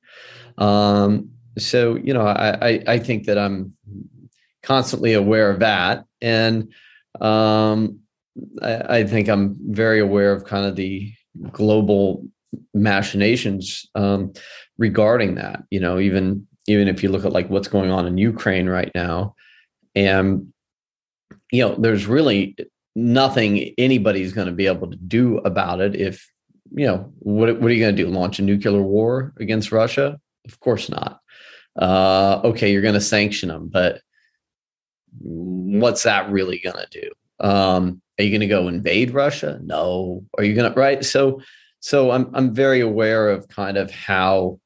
um, 0.57 1.29
so 1.57 1.95
you 1.95 2.13
know 2.13 2.25
I, 2.25 2.69
I, 2.69 2.83
I 2.87 2.99
think 2.99 3.25
that 3.25 3.37
I'm 3.37 3.73
constantly 4.63 5.13
aware 5.13 5.49
of 5.49 5.59
that 5.59 6.05
and 6.21 6.71
um, 7.21 7.99
I, 8.61 8.97
I 8.97 9.03
think 9.05 9.29
I'm 9.29 9.55
very 9.73 9.99
aware 9.99 10.31
of 10.31 10.45
kind 10.45 10.65
of 10.65 10.75
the 10.75 11.13
global 11.51 12.25
machinations 12.73 13.85
um, 13.95 14.33
regarding 14.77 15.35
that. 15.35 15.63
You 15.69 15.79
know, 15.79 15.99
even 15.99 16.47
even 16.67 16.87
if 16.87 17.03
you 17.03 17.09
look 17.09 17.25
at 17.25 17.33
like 17.33 17.49
what's 17.49 17.67
going 17.67 17.91
on 17.91 18.07
in 18.07 18.17
Ukraine 18.17 18.67
right 18.67 18.91
now, 18.95 19.35
and 19.95 20.51
you 21.51 21.61
know, 21.61 21.75
there's 21.75 22.05
really 22.05 22.55
nothing 22.95 23.73
anybody's 23.77 24.33
going 24.33 24.47
to 24.47 24.53
be 24.53 24.67
able 24.67 24.89
to 24.89 24.97
do 24.97 25.37
about 25.39 25.81
it. 25.81 25.95
If 25.95 26.31
you 26.71 26.87
know, 26.87 27.11
what 27.19 27.59
what 27.59 27.71
are 27.71 27.73
you 27.73 27.83
going 27.83 27.95
to 27.95 28.03
do? 28.03 28.09
Launch 28.09 28.39
a 28.39 28.41
nuclear 28.41 28.81
war 28.81 29.33
against 29.39 29.71
Russia? 29.71 30.19
Of 30.45 30.59
course 30.59 30.89
not. 30.89 31.19
Uh, 31.79 32.41
okay, 32.43 32.71
you're 32.71 32.81
going 32.81 32.93
to 32.93 33.01
sanction 33.01 33.49
them, 33.49 33.67
but 33.67 34.01
what's 35.19 36.03
that 36.03 36.29
really 36.31 36.59
going 36.59 36.77
to 36.77 37.01
do? 37.01 37.45
Um, 37.45 38.01
are 38.17 38.23
you 38.23 38.29
going 38.29 38.41
to 38.41 38.47
go 38.47 38.67
invade 38.67 39.11
Russia? 39.11 39.59
No. 39.61 40.23
Are 40.37 40.43
you 40.43 40.55
going 40.55 40.71
to 40.71 40.79
right? 40.79 41.03
So 41.03 41.41
so 41.81 42.11
I'm 42.11 42.31
I'm 42.33 42.53
very 42.53 42.79
aware 42.79 43.29
of 43.29 43.47
kind 43.47 43.77
of 43.77 43.91
how 43.91 44.59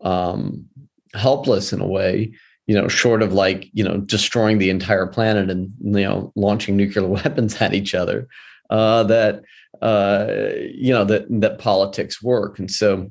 um, 0.00 0.66
helpless 1.14 1.72
in 1.72 1.80
a 1.80 1.86
way, 1.86 2.32
you 2.66 2.74
know, 2.74 2.88
short 2.88 3.22
of 3.22 3.32
like 3.32 3.68
you 3.72 3.84
know 3.84 3.98
destroying 3.98 4.58
the 4.58 4.70
entire 4.70 5.06
planet 5.06 5.50
and 5.50 5.72
you 5.80 6.02
know 6.02 6.32
launching 6.36 6.76
nuclear 6.76 7.06
weapons 7.08 7.60
at 7.60 7.74
each 7.74 7.94
other, 7.94 8.28
uh, 8.70 9.02
that 9.04 9.42
uh, 9.82 10.26
you 10.72 10.92
know 10.92 11.04
that 11.04 11.26
that 11.40 11.58
politics 11.58 12.22
work. 12.22 12.58
And 12.58 12.70
so 12.70 13.10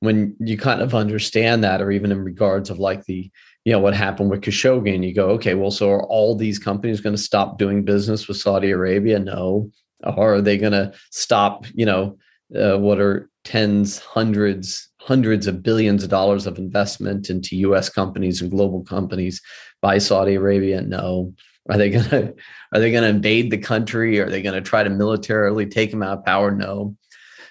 when 0.00 0.36
you 0.38 0.56
kind 0.56 0.80
of 0.80 0.94
understand 0.94 1.64
that, 1.64 1.80
or 1.82 1.90
even 1.90 2.12
in 2.12 2.22
regards 2.22 2.70
of 2.70 2.78
like 2.78 3.04
the 3.04 3.30
you 3.64 3.72
know 3.72 3.80
what 3.80 3.94
happened 3.94 4.30
with 4.30 4.40
Khashoggi, 4.40 4.94
and 4.94 5.04
you 5.04 5.14
go, 5.14 5.30
okay, 5.30 5.54
well, 5.54 5.70
so 5.70 5.90
are 5.90 6.04
all 6.04 6.34
these 6.34 6.58
companies 6.58 7.00
going 7.00 7.16
to 7.16 7.22
stop 7.22 7.58
doing 7.58 7.84
business 7.84 8.26
with 8.26 8.36
Saudi 8.36 8.70
Arabia? 8.70 9.18
No. 9.18 9.70
Or 10.04 10.36
are 10.36 10.40
they 10.40 10.56
going 10.56 10.72
to 10.72 10.92
stop, 11.10 11.66
you 11.74 11.84
know, 11.84 12.16
uh, 12.56 12.78
what 12.78 13.00
are 13.00 13.28
tens, 13.44 13.98
hundreds, 13.98 14.87
hundreds 15.08 15.46
of 15.46 15.62
billions 15.62 16.04
of 16.04 16.10
dollars 16.10 16.46
of 16.46 16.58
investment 16.58 17.30
into 17.30 17.56
U.S. 17.56 17.88
companies 17.88 18.42
and 18.42 18.50
global 18.50 18.84
companies 18.84 19.40
by 19.80 19.96
Saudi 19.96 20.34
Arabia? 20.34 20.82
No. 20.82 21.32
Are 21.70 21.78
they 21.78 21.88
gonna 21.90 22.34
Are 22.72 22.80
they 22.80 22.92
gonna 22.92 23.08
invade 23.08 23.50
the 23.50 23.58
country? 23.58 24.20
Are 24.20 24.28
they 24.28 24.42
gonna 24.42 24.60
try 24.60 24.82
to 24.82 24.90
militarily 24.90 25.66
take 25.66 25.90
them 25.90 26.02
out 26.02 26.18
of 26.18 26.24
power? 26.26 26.50
No. 26.50 26.94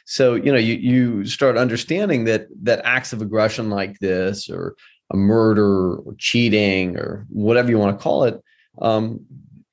So 0.06 0.36
you 0.36 0.52
know 0.52 0.60
you 0.60 0.76
you 0.76 1.26
start 1.26 1.58
understanding 1.58 2.26
that 2.26 2.48
that 2.64 2.82
acts 2.86 3.12
of 3.12 3.22
aggression 3.22 3.70
like 3.70 3.98
this, 4.00 4.50
or 4.50 4.76
a 5.12 5.18
murder, 5.18 5.96
or 5.96 6.16
cheating, 6.18 6.96
or 6.96 7.26
whatever 7.30 7.70
you 7.70 7.80
want 7.80 7.98
to 7.98 8.04
call 8.04 8.24
it, 8.26 8.42
um, 8.82 9.26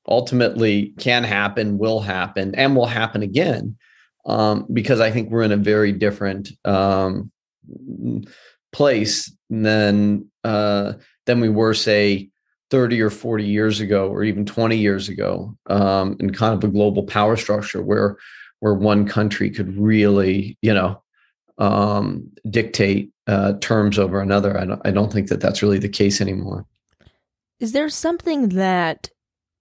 ultimately 0.08 0.94
can 0.98 1.22
happen, 1.22 1.78
will 1.78 2.00
happen, 2.00 2.54
and 2.54 2.74
will 2.74 2.86
happen 2.86 3.22
again 3.22 3.76
um, 4.26 4.66
because 4.72 5.00
I 5.00 5.10
think 5.10 5.30
we're 5.30 5.42
in 5.42 5.52
a 5.52 5.56
very 5.56 5.92
different 5.92 6.50
um, 6.64 7.30
place 8.72 9.34
than 9.50 10.26
uh, 10.42 10.94
than 11.26 11.40
we 11.40 11.48
were, 11.48 11.74
say, 11.74 12.30
30 12.70 13.00
or 13.00 13.10
40 13.10 13.44
years 13.44 13.80
ago, 13.80 14.08
or 14.08 14.24
even 14.24 14.44
20 14.44 14.76
years 14.76 15.08
ago, 15.08 15.56
um, 15.66 16.16
in 16.20 16.32
kind 16.32 16.54
of 16.54 16.64
a 16.64 16.72
global 16.72 17.04
power 17.04 17.36
structure 17.36 17.82
where 17.82 18.16
where 18.60 18.74
one 18.74 19.06
country 19.06 19.50
could 19.50 19.76
really, 19.76 20.56
you 20.62 20.72
know, 20.72 21.02
um, 21.58 22.30
dictate 22.48 23.10
uh, 23.26 23.54
terms 23.60 23.98
over 23.98 24.20
another. 24.20 24.58
I 24.58 24.64
don't, 24.64 24.80
I 24.84 24.90
don't 24.90 25.12
think 25.12 25.28
that 25.28 25.40
that's 25.40 25.62
really 25.62 25.78
the 25.78 25.88
case 25.88 26.20
anymore. 26.20 26.66
Is 27.60 27.72
there 27.72 27.88
something 27.88 28.50
that 28.50 29.08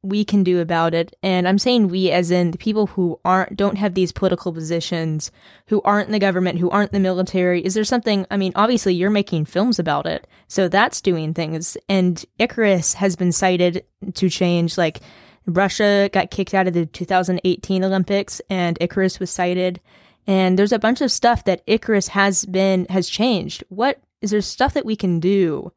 we 0.04 0.26
can 0.26 0.44
do 0.44 0.60
about 0.60 0.94
it. 0.94 1.16
And 1.24 1.48
i'm 1.48 1.58
saying 1.58 1.88
we 1.88 2.12
as 2.12 2.30
in 2.30 2.52
the 2.52 2.58
people 2.58 2.88
who 2.88 3.20
aren't 3.26 3.56
don't 3.56 3.78
have 3.78 3.94
these 3.94 4.12
political 4.12 4.54
positions 4.54 5.32
who 5.68 5.82
aren't 5.84 6.08
in 6.08 6.12
the 6.12 6.20
government 6.20 6.60
who 6.60 6.70
aren't 6.70 6.92
in 6.92 7.02
the 7.02 7.08
military. 7.08 7.66
Is 7.66 7.74
there 7.74 7.84
something 7.84 8.28
i 8.30 8.38
mean 8.38 8.52
obviously 8.56 8.94
you're 8.94 9.10
making 9.10 9.46
films 9.46 9.80
about 9.80 10.06
it. 10.06 10.28
So 10.48 10.68
that's 10.68 11.02
doing 11.02 11.34
things. 11.34 11.78
And 11.90 12.24
icarus 12.38 12.94
has 12.96 13.16
been 13.16 13.32
cited 13.32 13.86
to 14.14 14.30
change 14.30 14.78
like 14.78 15.00
russia 15.46 16.10
got 16.14 16.32
kicked 16.32 16.54
out 16.54 16.68
of 16.68 16.74
the 16.74 16.86
2018 16.86 17.84
olympics 17.84 18.42
and 18.50 18.78
icarus 18.82 19.20
was 19.20 19.32
cited. 19.32 19.80
And 20.28 20.58
there's 20.60 20.72
a 20.72 20.80
bunch 20.80 21.02
of 21.02 21.12
stuff 21.12 21.46
that 21.46 21.64
icarus 21.66 22.10
has 22.10 22.46
been 22.46 22.86
has 22.90 23.10
changed. 23.10 23.64
What 23.70 24.02
is 24.22 24.32
there 24.32 24.42
stuff 24.42 24.74
that 24.74 24.86
we 24.86 24.96
can 24.96 25.20
do 25.20 25.72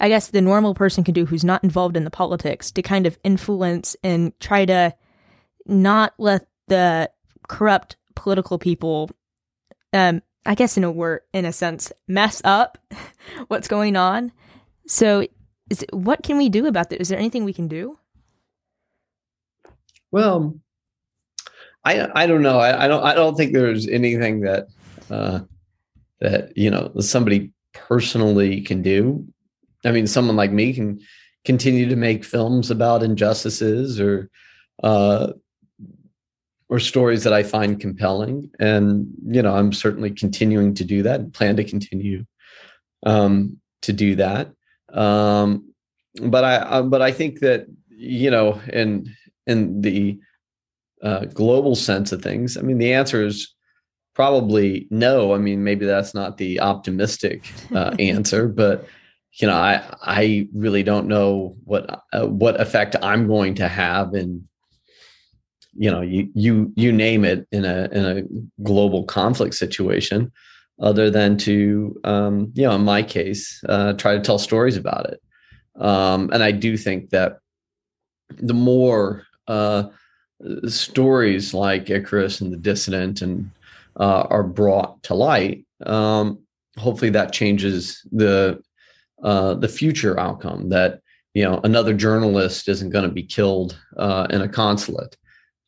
I 0.00 0.08
guess 0.08 0.28
the 0.28 0.40
normal 0.40 0.74
person 0.74 1.04
can 1.04 1.14
do 1.14 1.24
who's 1.24 1.44
not 1.44 1.62
involved 1.62 1.96
in 1.96 2.04
the 2.04 2.10
politics 2.10 2.70
to 2.72 2.82
kind 2.82 3.06
of 3.06 3.18
influence 3.22 3.96
and 4.02 4.38
try 4.40 4.64
to 4.64 4.94
not 5.66 6.14
let 6.18 6.46
the 6.68 7.10
corrupt 7.48 7.96
political 8.14 8.58
people 8.58 9.10
um 9.92 10.22
I 10.46 10.54
guess 10.54 10.76
in 10.76 10.84
a 10.84 10.90
word 10.90 11.20
in 11.32 11.44
a 11.44 11.52
sense 11.52 11.92
mess 12.08 12.42
up 12.44 12.78
what's 13.48 13.68
going 13.68 13.96
on. 13.96 14.32
So 14.86 15.26
is, 15.70 15.84
what 15.92 16.22
can 16.22 16.36
we 16.36 16.48
do 16.48 16.66
about 16.66 16.90
that? 16.90 17.00
Is 17.00 17.08
there 17.08 17.18
anything 17.18 17.44
we 17.44 17.54
can 17.54 17.68
do? 17.68 17.98
Well, 20.10 20.58
I 21.84 22.08
I 22.14 22.26
don't 22.26 22.42
know. 22.42 22.58
I, 22.58 22.84
I 22.84 22.88
don't 22.88 23.02
I 23.02 23.14
don't 23.14 23.36
think 23.36 23.52
there's 23.52 23.88
anything 23.88 24.40
that 24.40 24.68
uh 25.10 25.40
that 26.20 26.56
you 26.56 26.70
know 26.70 26.92
somebody 27.00 27.52
personally 27.72 28.60
can 28.60 28.82
do 28.82 29.26
I 29.84 29.90
mean, 29.90 30.06
someone 30.06 30.36
like 30.36 30.52
me 30.52 30.72
can 30.72 31.00
continue 31.44 31.88
to 31.88 31.96
make 31.96 32.24
films 32.24 32.70
about 32.70 33.02
injustices 33.02 34.00
or 34.00 34.30
uh, 34.82 35.32
or 36.68 36.80
stories 36.80 37.22
that 37.24 37.32
I 37.32 37.42
find 37.42 37.78
compelling, 37.78 38.50
and 38.58 39.06
you 39.26 39.42
know, 39.42 39.54
I'm 39.54 39.72
certainly 39.72 40.10
continuing 40.10 40.74
to 40.74 40.84
do 40.84 41.02
that 41.02 41.20
and 41.20 41.32
plan 41.32 41.56
to 41.56 41.64
continue 41.64 42.24
um, 43.04 43.58
to 43.82 43.92
do 43.92 44.16
that. 44.16 44.50
Um, 44.92 45.72
but 46.22 46.44
I, 46.44 46.56
uh, 46.56 46.82
but 46.82 47.02
I 47.02 47.12
think 47.12 47.40
that 47.40 47.66
you 47.88 48.30
know, 48.30 48.60
in 48.72 49.14
in 49.46 49.82
the 49.82 50.18
uh, 51.02 51.26
global 51.26 51.76
sense 51.76 52.12
of 52.12 52.22
things, 52.22 52.56
I 52.56 52.62
mean, 52.62 52.78
the 52.78 52.94
answer 52.94 53.24
is 53.24 53.54
probably 54.14 54.86
no. 54.90 55.34
I 55.34 55.38
mean, 55.38 55.64
maybe 55.64 55.84
that's 55.84 56.14
not 56.14 56.38
the 56.38 56.60
optimistic 56.60 57.46
uh, 57.74 57.94
answer, 57.98 58.48
but 58.48 58.86
you 59.34 59.46
know, 59.46 59.54
I 59.54 59.82
I 60.02 60.48
really 60.54 60.82
don't 60.82 61.08
know 61.08 61.56
what 61.64 62.04
uh, 62.12 62.26
what 62.26 62.60
effect 62.60 62.96
I'm 63.02 63.26
going 63.26 63.54
to 63.56 63.68
have 63.68 64.14
in 64.14 64.48
you 65.76 65.90
know 65.90 66.02
you 66.02 66.30
you 66.34 66.72
you 66.76 66.92
name 66.92 67.24
it 67.24 67.46
in 67.50 67.64
a 67.64 67.88
in 67.92 68.04
a 68.04 68.22
global 68.62 69.04
conflict 69.04 69.54
situation 69.54 70.30
other 70.80 71.10
than 71.10 71.36
to, 71.38 72.00
um, 72.04 72.50
you 72.54 72.62
know, 72.62 72.74
in 72.74 72.84
my 72.84 73.02
case, 73.02 73.62
uh, 73.68 73.92
try 73.92 74.14
to 74.14 74.20
tell 74.20 74.38
stories 74.38 74.76
about 74.76 75.08
it. 75.08 75.22
Um, 75.80 76.30
and 76.32 76.42
I 76.42 76.50
do 76.50 76.76
think 76.76 77.10
that 77.10 77.38
the 78.30 78.54
more 78.54 79.24
uh, 79.46 79.84
stories 80.66 81.54
like 81.54 81.90
Icarus 81.90 82.40
and 82.40 82.52
the 82.52 82.56
Dissident 82.56 83.22
and 83.22 83.50
uh, 83.98 84.26
are 84.30 84.42
brought 84.42 85.02
to 85.04 85.14
light, 85.14 85.64
um, 85.86 86.40
hopefully 86.76 87.10
that 87.10 87.32
changes 87.32 88.04
the 88.10 88.60
uh, 89.24 89.54
the 89.54 89.68
future 89.68 90.18
outcome. 90.20 90.68
That 90.68 91.00
you 91.32 91.42
know 91.42 91.60
another 91.64 91.94
journalist 91.94 92.68
isn't 92.68 92.90
going 92.90 93.04
to 93.04 93.10
be 93.10 93.24
killed 93.24 93.78
uh, 93.96 94.26
in 94.30 94.42
a 94.42 94.48
consulate, 94.48 95.16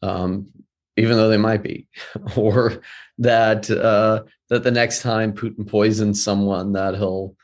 um, 0.02 0.48
even 0.96 1.16
though 1.16 1.28
they 1.28 1.36
might 1.36 1.62
be, 1.62 1.88
or 2.36 2.80
that 3.18 3.70
uh, 3.70 4.22
that 4.50 4.62
the 4.62 4.70
next 4.70 5.02
time 5.02 5.32
Putin 5.32 5.66
poisons 5.66 6.22
someone, 6.22 6.72
that 6.72 6.94
he'll 6.94 7.34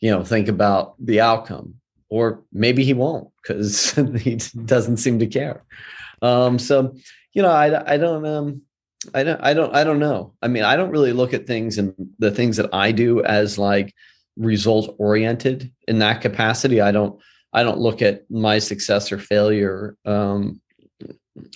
you 0.00 0.10
know 0.10 0.22
think 0.22 0.48
about 0.48 0.94
the 0.98 1.20
outcome, 1.20 1.74
or 2.08 2.44
maybe 2.52 2.84
he 2.84 2.94
won't 2.94 3.28
because 3.42 3.90
he 4.20 4.36
doesn't 4.64 4.98
seem 4.98 5.18
to 5.18 5.26
care. 5.26 5.64
Um, 6.20 6.58
so 6.58 6.94
you 7.32 7.42
know, 7.42 7.50
I 7.50 7.94
I 7.94 7.96
don't 7.96 8.26
um 8.26 8.62
I 9.14 9.24
don't 9.24 9.40
I 9.42 9.54
don't 9.54 9.74
I 9.74 9.84
don't 9.84 9.98
know. 9.98 10.34
I 10.42 10.48
mean, 10.48 10.64
I 10.64 10.76
don't 10.76 10.90
really 10.90 11.12
look 11.12 11.34
at 11.34 11.46
things 11.46 11.78
and 11.78 11.94
the 12.18 12.30
things 12.30 12.56
that 12.58 12.72
I 12.72 12.92
do 12.92 13.22
as 13.24 13.58
like 13.58 13.94
result 14.36 14.94
oriented 14.98 15.70
in 15.88 15.98
that 15.98 16.20
capacity. 16.20 16.80
I 16.80 16.92
don't 16.92 17.20
I 17.52 17.62
don't 17.62 17.78
look 17.78 18.00
at 18.00 18.30
my 18.30 18.58
success 18.58 19.12
or 19.12 19.18
failure 19.18 19.96
um, 20.04 20.60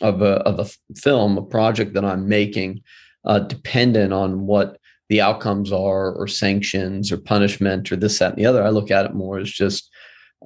of 0.01 0.23
a 0.23 0.35
of 0.43 0.59
a 0.59 0.97
film, 0.99 1.39
a 1.39 1.43
project 1.43 1.95
that 1.95 2.05
I'm 2.05 2.29
making, 2.29 2.83
uh, 3.25 3.41
dependent 3.41 4.13
on 4.13 4.47
what 4.47 4.79
the 5.09 5.21
outcomes 5.21 5.73
are, 5.73 6.13
or 6.13 6.27
sanctions, 6.27 7.13
or 7.13 7.17
punishment, 7.17 7.93
or 7.93 7.97
this, 7.97 8.19
that, 8.19 8.31
and 8.31 8.39
the 8.39 8.47
other. 8.47 8.65
I 8.65 8.71
look 8.71 8.91
at 8.91 9.07
it 9.07 9.15
more 9.15 9.39
as 9.39 9.51
just 9.51 9.91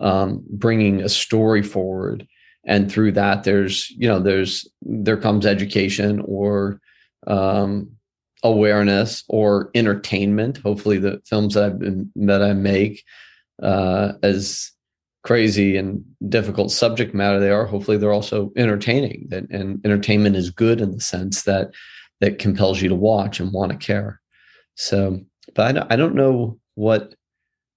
um, 0.00 0.44
bringing 0.50 1.00
a 1.00 1.08
story 1.08 1.62
forward, 1.62 2.26
and 2.64 2.90
through 2.90 3.12
that, 3.12 3.42
there's 3.44 3.90
you 3.90 4.08
know 4.08 4.20
there's 4.20 4.68
there 4.82 5.16
comes 5.16 5.46
education 5.46 6.20
or 6.25 6.80
um, 7.26 7.90
awareness 8.42 9.25
or 9.28 9.70
entertainment. 9.75 10.59
Hopefully, 10.59 10.99
the 10.99 11.20
films 11.26 11.54
that 11.54 11.64
I've 11.64 11.78
been, 11.78 12.11
that 12.16 12.42
I 12.42 12.52
make, 12.52 13.04
uh, 13.62 14.12
as 14.23 14.73
crazy 15.23 15.76
and 15.76 16.02
difficult 16.28 16.73
subject 16.73 17.14
matter 17.14 17.38
they 17.38 17.50
are, 17.50 17.66
hopefully 17.66 17.99
they're 17.99 18.12
also 18.12 18.52
entertaining. 18.56 19.28
And, 19.30 19.50
and 19.50 19.80
entertainment 19.85 20.37
is 20.37 20.50
good 20.50 20.80
in 20.80 20.92
the 20.92 21.00
sense 21.00 21.42
that 21.42 21.73
that 22.20 22.38
compels 22.38 22.80
you 22.80 22.88
to 22.88 22.94
watch 22.94 23.40
and 23.40 23.52
want 23.52 23.73
to 23.73 23.78
care. 23.78 24.20
So, 24.75 25.20
but 25.54 25.66
I 25.66 25.73
don't, 25.73 25.92
I 25.92 25.97
don't 25.97 26.14
know 26.14 26.59
what 26.75 27.14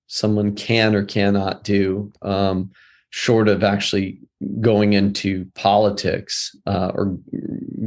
someone 0.08 0.56
can 0.56 0.96
or 0.96 1.04
cannot 1.04 1.64
do, 1.64 2.12
um, 2.22 2.72
short 3.10 3.48
of 3.48 3.64
actually 3.64 4.20
going 4.60 4.94
into 4.94 5.46
politics 5.56 6.56
uh, 6.66 6.92
or 6.94 7.18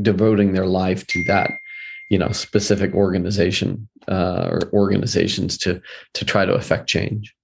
devoting 0.02 0.52
their 0.52 0.66
life 0.66 1.06
to 1.08 1.24
that 1.24 1.50
you 2.08 2.18
know 2.18 2.30
specific 2.30 2.94
organization 2.94 3.88
uh, 4.08 4.48
or 4.50 4.70
organizations 4.72 5.58
to 5.58 5.80
to 6.14 6.24
try 6.24 6.44
to 6.44 6.54
affect 6.54 6.88
change. 6.88 7.34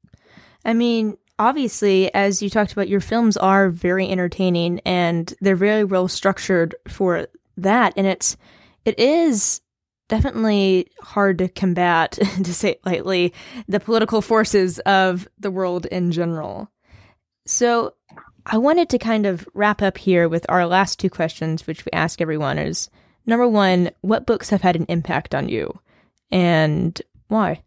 I 0.64 0.74
mean 0.74 1.16
obviously 1.38 2.12
as 2.14 2.42
you 2.42 2.48
talked 2.48 2.72
about 2.72 2.88
your 2.88 3.00
films 3.00 3.36
are 3.36 3.70
very 3.70 4.08
entertaining 4.08 4.80
and 4.84 5.34
they're 5.40 5.56
very 5.56 5.84
well 5.84 6.08
structured 6.08 6.74
for 6.88 7.26
that. 7.56 7.92
And 7.96 8.06
it's 8.06 8.36
it 8.84 8.98
is 8.98 9.60
definitely 10.08 10.88
hard 11.00 11.38
to 11.38 11.48
combat 11.48 12.12
to 12.44 12.54
say 12.54 12.70
it 12.70 12.86
lightly 12.86 13.32
the 13.66 13.80
political 13.80 14.22
forces 14.22 14.78
of 14.80 15.26
the 15.38 15.50
world 15.50 15.86
in 15.86 16.12
general. 16.12 16.70
So 17.46 17.94
i 18.44 18.58
wanted 18.58 18.88
to 18.88 18.98
kind 18.98 19.24
of 19.24 19.48
wrap 19.54 19.80
up 19.80 19.96
here 19.96 20.28
with 20.28 20.44
our 20.48 20.66
last 20.66 20.98
two 20.98 21.08
questions 21.08 21.64
which 21.64 21.84
we 21.84 21.92
ask 21.92 22.20
everyone 22.20 22.58
is 22.58 22.90
Number 23.26 23.48
one, 23.48 23.90
what 24.00 24.26
books 24.26 24.50
have 24.50 24.62
had 24.62 24.76
an 24.76 24.86
impact 24.88 25.34
on 25.34 25.48
you 25.48 25.78
and 26.30 27.00
why? 27.28 27.62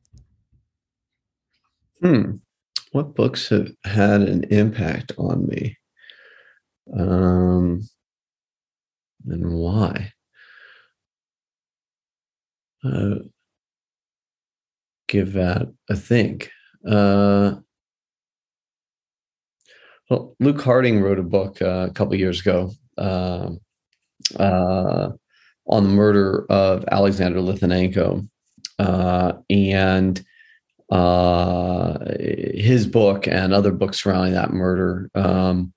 Hmm. 2.02 2.38
What 2.92 3.16
books 3.16 3.50
have 3.50 3.72
had 3.84 4.22
an 4.22 4.44
impact 4.46 5.12
on 5.18 5.48
me? 5.48 5.78
Um, 6.98 7.82
and 9.28 9.54
why? 9.54 10.12
Uh, 12.84 13.16
give 15.08 15.34
that 15.34 15.68
a 15.90 15.96
think. 15.96 16.52
Uh, 16.88 17.56
well, 20.10 20.36
Luke 20.40 20.62
Harding 20.62 21.02
wrote 21.02 21.20
a 21.20 21.24
book 21.24 21.62
uh, 21.62 21.88
a 21.90 21.94
couple 21.94 22.16
years 22.16 22.42
ago. 22.42 22.72
Uh, 22.98 23.52
uh, 24.40 25.10
on 25.68 25.84
the 25.84 25.90
murder 25.90 26.46
of 26.50 26.86
Alexander 26.92 27.40
Litvinenko. 27.40 28.28
Uh, 28.78 29.34
and 29.50 30.24
uh, 30.92 31.98
his 32.20 32.86
book 32.86 33.28
and 33.28 33.54
other 33.54 33.72
books 33.72 34.04
surrounding 34.04 34.34
that 34.34 34.54
murder 34.54 35.10
um, 35.16 35.74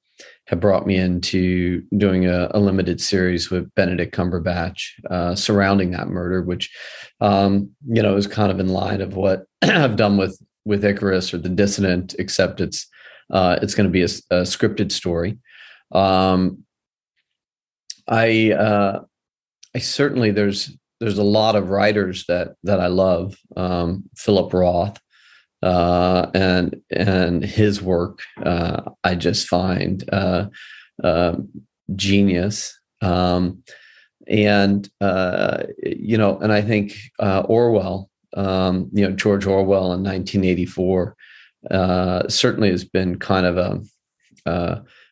have 0.46 0.60
brought 0.60 0.86
me 0.86 0.96
into 0.96 1.82
doing 1.96 2.26
a, 2.26 2.50
a 2.52 2.58
limited 2.58 3.00
series 3.00 3.50
with 3.50 3.72
Benedict 3.74 4.14
Cumberbatch 4.14 4.92
uh, 5.10 5.34
surrounding 5.34 5.90
that 5.92 6.08
murder, 6.08 6.42
which 6.42 6.70
um, 7.20 7.70
you 7.86 8.02
know 8.02 8.16
is 8.16 8.26
kind 8.26 8.50
of 8.50 8.60
in 8.60 8.68
line 8.68 9.00
of 9.00 9.14
what 9.14 9.44
I've 9.62 9.96
done 9.96 10.16
with 10.16 10.40
with 10.64 10.84
Icarus 10.84 11.32
or 11.32 11.38
the 11.38 11.48
Dissident, 11.48 12.14
except 12.18 12.60
it's 12.60 12.86
uh, 13.30 13.58
it's 13.62 13.74
going 13.74 13.86
to 13.86 13.92
be 13.92 14.02
a, 14.02 14.08
a, 14.30 14.42
scripted 14.42 14.90
story. 14.90 15.38
Um, 15.92 16.64
I 18.08 18.52
uh, 18.52 19.00
I 19.74 19.78
certainly 19.78 20.30
there's 20.30 20.76
there's 21.00 21.18
a 21.18 21.24
lot 21.24 21.56
of 21.56 21.70
writers 21.70 22.24
that 22.28 22.54
that 22.64 22.80
I 22.80 22.86
love. 22.88 23.36
Um, 23.56 24.04
Philip 24.16 24.52
Roth 24.52 24.98
uh, 25.62 26.30
and 26.34 26.80
and 26.90 27.44
his 27.44 27.82
work 27.82 28.20
uh, 28.44 28.82
I 29.04 29.14
just 29.14 29.48
find 29.48 30.08
uh, 30.12 30.46
um, 31.02 31.48
genius. 31.94 32.78
Um, 33.00 33.62
and 34.26 34.88
uh, 35.00 35.64
you 35.82 36.18
know, 36.18 36.38
and 36.38 36.52
I 36.52 36.60
think 36.60 36.94
uh, 37.18 37.44
Orwell, 37.46 38.10
um, 38.36 38.90
you 38.92 39.08
know, 39.08 39.14
George 39.14 39.46
Orwell 39.46 39.92
in 39.94 40.02
1984, 40.02 41.16
uh, 41.70 42.28
certainly 42.28 42.70
has 42.70 42.84
been 42.84 43.18
kind 43.18 43.46
of 43.46 43.56
a 43.56 43.80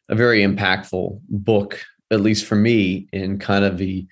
a 0.08 0.14
very 0.14 0.40
impactful 0.40 1.20
book, 1.28 1.82
at 2.10 2.20
least 2.20 2.46
for 2.46 2.54
me, 2.54 3.06
in 3.12 3.38
kind 3.38 3.64
of 3.64 3.76
the 3.76 4.06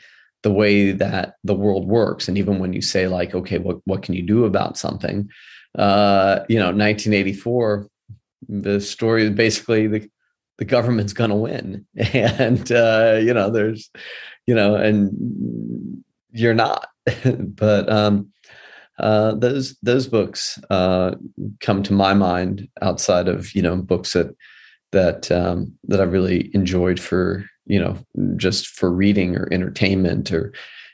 the 0.45 0.53
way 0.53 0.93
that 0.93 1.35
the 1.43 1.55
world 1.55 1.89
works 1.89 2.29
and 2.29 2.39
even 2.39 2.59
when 2.59 2.73
you 2.73 2.83
say 2.83 3.09
like 3.09 3.35
okay 3.35 3.59
what 3.59 3.79
what 3.87 4.03
can 4.03 4.15
you 4.15 4.23
do 4.23 4.45
about 4.45 4.79
something? 4.79 5.29
Uh 5.77 6.41
you 6.49 6.59
know 6.59 6.67
1984 6.67 7.89
the 8.49 8.81
story 8.81 9.25
is 9.25 9.31
basically 9.31 9.87
the 9.89 10.09
the 10.59 10.65
government's 10.65 11.13
going 11.13 11.31
to 11.31 11.37
win. 11.37 11.85
And 12.15 12.71
uh 12.71 13.19
you 13.21 13.35
know 13.35 13.51
there's 13.51 13.91
you 14.47 14.55
know 14.55 14.77
and 14.77 16.05
you're 16.31 16.55
not. 16.55 16.87
But 17.65 17.91
um 17.91 18.31
uh 18.99 19.35
those 19.35 19.77
those 19.83 20.07
books 20.07 20.61
uh 20.71 21.17
come 21.61 21.83
to 21.85 21.93
my 21.93 22.15
mind 22.15 22.69
outside 22.83 23.29
of 23.29 23.53
you 23.55 23.63
know 23.63 23.77
books 23.77 24.13
that 24.13 24.37
that 24.95 25.31
um 25.31 25.73
that 25.85 26.01
I 26.01 26.05
really 26.05 26.51
enjoyed 26.55 26.99
for 26.99 27.45
you 27.67 27.81
know, 27.81 27.99
just 28.37 28.69
for 28.69 28.91
reading 28.91 29.37
or 29.37 29.49
entertainment 29.51 30.33
or, 30.33 30.53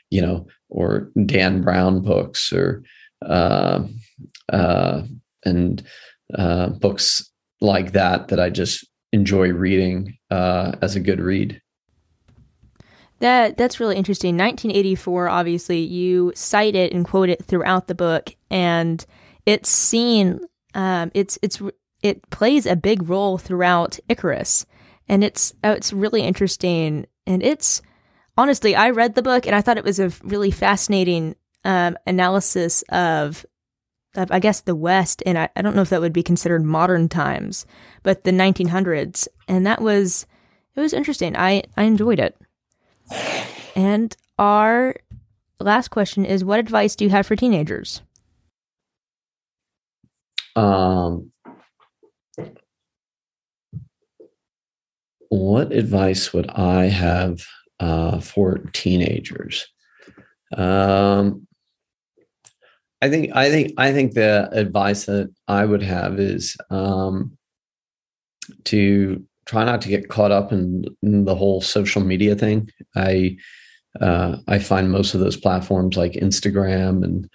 you 0.09 0.21
know, 0.21 0.47
or 0.69 1.11
Dan 1.25 1.61
Brown 1.61 2.01
books 2.01 2.53
or, 2.53 2.83
uh, 3.25 3.83
uh, 4.51 5.01
and 5.43 5.83
uh, 6.35 6.69
books 6.69 7.29
like 7.59 7.91
that 7.91 8.29
that 8.29 8.39
I 8.39 8.49
just 8.49 8.87
enjoy 9.11 9.49
reading 9.49 10.17
uh, 10.29 10.73
as 10.81 10.95
a 10.95 11.01
good 11.01 11.19
read. 11.19 11.61
That 13.19 13.55
that's 13.55 13.79
really 13.79 13.97
interesting. 13.97 14.35
1984, 14.35 15.29
obviously, 15.29 15.79
you 15.79 16.31
cite 16.33 16.75
it 16.75 16.91
and 16.91 17.05
quote 17.05 17.29
it 17.29 17.45
throughout 17.45 17.87
the 17.87 17.93
book, 17.93 18.35
and 18.49 19.05
it's 19.45 19.69
seen. 19.69 20.39
Um, 20.73 21.11
it's 21.13 21.37
it's 21.43 21.61
it 22.01 22.29
plays 22.29 22.65
a 22.65 22.75
big 22.75 23.07
role 23.09 23.37
throughout 23.37 23.99
Icarus 24.09 24.65
and 25.11 25.25
it's 25.25 25.53
uh, 25.63 25.73
it's 25.77 25.93
really 25.93 26.21
interesting. 26.21 27.05
And 27.27 27.43
it's 27.43 27.81
honestly, 28.37 28.75
I 28.75 28.89
read 28.91 29.13
the 29.13 29.21
book 29.21 29.45
and 29.45 29.53
I 29.53 29.61
thought 29.61 29.77
it 29.77 29.83
was 29.83 29.99
a 29.99 30.11
really 30.23 30.51
fascinating 30.51 31.35
um, 31.65 31.97
analysis 32.07 32.81
of, 32.89 33.45
of, 34.15 34.31
I 34.31 34.39
guess, 34.39 34.61
the 34.61 34.75
West, 34.75 35.21
and 35.25 35.37
I, 35.37 35.49
I 35.55 35.61
don't 35.61 35.75
know 35.75 35.83
if 35.83 35.89
that 35.89 36.01
would 36.01 36.13
be 36.13 36.23
considered 36.23 36.63
modern 36.63 37.09
times, 37.09 37.65
but 38.03 38.23
the 38.23 38.31
1900s, 38.31 39.27
and 39.47 39.67
that 39.67 39.81
was 39.81 40.25
it 40.75 40.79
was 40.79 40.93
interesting. 40.93 41.35
I 41.35 41.63
I 41.75 41.83
enjoyed 41.83 42.19
it. 42.19 42.35
And 43.75 44.15
our 44.39 44.95
last 45.59 45.89
question 45.89 46.23
is, 46.25 46.45
what 46.45 46.59
advice 46.59 46.95
do 46.95 47.03
you 47.03 47.09
have 47.09 47.27
for 47.27 47.35
teenagers? 47.35 48.01
Um, 50.55 51.30
what 55.31 55.71
advice 55.71 56.33
would 56.33 56.49
I 56.49 56.87
have 56.87 57.41
uh, 57.79 58.19
for 58.19 58.57
teenagers? 58.73 59.65
Um, 60.57 61.47
I 63.01 63.09
think 63.09 63.33
I 63.33 63.49
think 63.49 63.71
I 63.77 63.93
think 63.93 64.13
the 64.13 64.49
advice 64.51 65.05
that 65.05 65.33
I 65.47 65.63
would 65.63 65.81
have 65.83 66.19
is 66.19 66.57
um, 66.69 67.37
to 68.65 69.25
try 69.45 69.63
not 69.63 69.81
to 69.83 69.87
get 69.87 70.09
caught 70.09 70.31
up 70.31 70.51
in, 70.51 70.83
in 71.01 71.23
the 71.23 71.35
whole 71.35 71.61
social 71.61 72.03
media 72.03 72.35
thing. 72.35 72.69
I 72.97 73.37
uh, 74.01 74.35
I 74.49 74.59
find 74.59 74.91
most 74.91 75.13
of 75.13 75.21
those 75.21 75.37
platforms 75.37 75.95
like 75.95 76.11
Instagram 76.13 77.05
and 77.05 77.29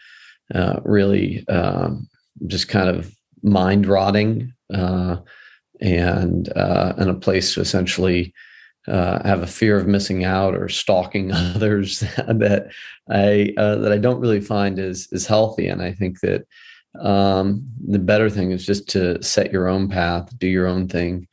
uh, 0.54 0.80
really 0.84 1.46
uh, 1.48 1.92
just 2.46 2.68
kind 2.68 2.90
of 2.90 3.10
mind 3.42 3.86
rotting 3.86 4.52
uh, 4.72 5.16
and 5.80 6.50
uh, 6.56 6.94
and 6.96 7.10
a 7.10 7.14
place 7.14 7.54
to 7.54 7.60
essentially 7.60 8.34
uh, 8.88 9.22
have 9.26 9.42
a 9.42 9.48
fear 9.48 9.76
of 9.76 9.86
missing 9.86 10.24
out 10.24 10.54
or 10.54 10.68
stalking 10.68 11.32
others 11.32 12.00
that 12.00 12.70
I 13.10 13.54
uh, 13.56 13.76
that 13.76 13.92
I 13.92 13.98
don't 13.98 14.20
really 14.20 14.40
find 14.40 14.78
is 14.78 15.08
is 15.12 15.26
healthy. 15.26 15.68
And 15.68 15.82
I 15.82 15.92
think 15.92 16.20
that 16.20 16.46
um, 17.00 17.66
the 17.86 17.98
better 17.98 18.30
thing 18.30 18.52
is 18.52 18.64
just 18.64 18.88
to 18.90 19.22
set 19.22 19.52
your 19.52 19.68
own 19.68 19.88
path, 19.88 20.36
do 20.38 20.46
your 20.46 20.66
own 20.66 20.88
thing, 20.88 21.28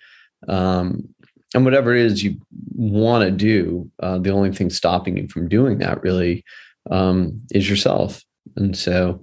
um, 0.48 1.08
and 1.54 1.64
whatever 1.64 1.96
it 1.96 2.06
is 2.06 2.24
you 2.24 2.38
want 2.74 3.24
to 3.24 3.32
do. 3.32 3.90
Uh, 4.02 4.18
the 4.18 4.32
only 4.32 4.52
thing 4.52 4.70
stopping 4.70 5.18
you 5.18 5.28
from 5.28 5.48
doing 5.48 5.78
that 5.78 6.02
really 6.02 6.44
um, 6.90 7.42
is 7.52 7.70
yourself. 7.70 8.24
And 8.56 8.76
so, 8.76 9.22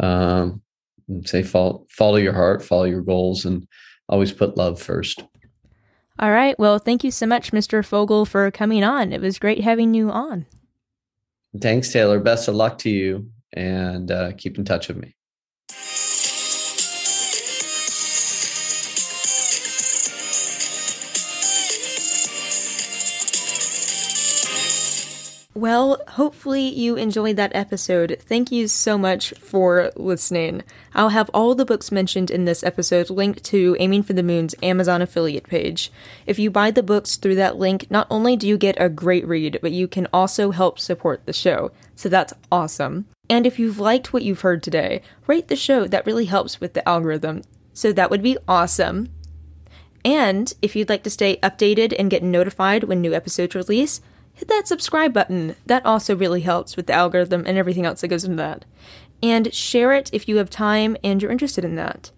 um, 0.00 0.62
say 1.24 1.42
follow 1.42 1.86
follow 1.88 2.16
your 2.16 2.34
heart, 2.34 2.62
follow 2.62 2.84
your 2.84 3.02
goals, 3.02 3.44
and 3.44 3.66
always 4.08 4.32
put 4.32 4.56
love 4.56 4.80
first. 4.80 5.24
All 6.18 6.30
right. 6.30 6.56
Well, 6.58 6.78
thank 6.78 7.02
you 7.02 7.10
so 7.10 7.26
much, 7.26 7.50
Mr. 7.50 7.84
Fogel, 7.84 8.24
for 8.24 8.50
coming 8.50 8.84
on. 8.84 9.12
It 9.12 9.20
was 9.20 9.38
great 9.38 9.60
having 9.62 9.94
you 9.94 10.10
on. 10.10 10.46
Thanks, 11.60 11.92
Taylor. 11.92 12.20
Best 12.20 12.48
of 12.48 12.54
luck 12.54 12.78
to 12.78 12.90
you 12.90 13.30
and 13.52 14.10
uh, 14.10 14.32
keep 14.36 14.58
in 14.58 14.64
touch 14.64 14.88
with 14.88 14.96
me. 14.96 15.14
Well, 25.56 26.02
hopefully 26.08 26.62
you 26.62 26.96
enjoyed 26.96 27.36
that 27.36 27.54
episode. 27.54 28.18
Thank 28.20 28.50
you 28.50 28.66
so 28.66 28.98
much 28.98 29.30
for 29.38 29.92
listening. 29.94 30.64
I'll 30.94 31.10
have 31.10 31.30
all 31.32 31.54
the 31.54 31.64
books 31.64 31.92
mentioned 31.92 32.28
in 32.28 32.44
this 32.44 32.64
episode 32.64 33.08
linked 33.08 33.44
to 33.44 33.76
Aiming 33.78 34.02
for 34.02 34.14
the 34.14 34.24
Moon's 34.24 34.56
Amazon 34.64 35.00
affiliate 35.00 35.46
page. 35.46 35.92
If 36.26 36.40
you 36.40 36.50
buy 36.50 36.72
the 36.72 36.82
books 36.82 37.14
through 37.16 37.36
that 37.36 37.56
link, 37.56 37.88
not 37.88 38.08
only 38.10 38.36
do 38.36 38.48
you 38.48 38.58
get 38.58 38.74
a 38.80 38.88
great 38.88 39.24
read, 39.28 39.60
but 39.62 39.70
you 39.70 39.86
can 39.86 40.08
also 40.12 40.50
help 40.50 40.80
support 40.80 41.24
the 41.24 41.32
show. 41.32 41.70
So 41.94 42.08
that's 42.08 42.34
awesome. 42.50 43.06
And 43.30 43.46
if 43.46 43.56
you've 43.56 43.78
liked 43.78 44.12
what 44.12 44.24
you've 44.24 44.40
heard 44.40 44.60
today, 44.60 45.02
rate 45.28 45.46
the 45.46 45.54
show. 45.54 45.86
That 45.86 46.04
really 46.04 46.24
helps 46.24 46.60
with 46.60 46.74
the 46.74 46.86
algorithm. 46.88 47.42
So 47.72 47.92
that 47.92 48.10
would 48.10 48.24
be 48.24 48.36
awesome. 48.48 49.08
And 50.04 50.52
if 50.60 50.74
you'd 50.74 50.88
like 50.88 51.04
to 51.04 51.10
stay 51.10 51.36
updated 51.36 51.94
and 51.96 52.10
get 52.10 52.24
notified 52.24 52.84
when 52.84 53.00
new 53.00 53.14
episodes 53.14 53.54
release, 53.54 54.00
hit 54.34 54.48
that 54.48 54.68
subscribe 54.68 55.12
button. 55.12 55.56
That 55.66 55.86
also 55.86 56.14
really 56.14 56.42
helps 56.42 56.76
with 56.76 56.86
the 56.86 56.92
algorithm 56.92 57.44
and 57.46 57.56
everything 57.56 57.86
else 57.86 58.00
that 58.02 58.08
goes 58.08 58.24
into 58.24 58.36
that. 58.36 58.64
And 59.22 59.54
share 59.54 59.92
it 59.92 60.10
if 60.12 60.28
you 60.28 60.36
have 60.36 60.50
time 60.50 60.96
and 61.02 61.22
you're 61.22 61.30
interested 61.30 61.64
in 61.64 61.76
that. 61.76 62.10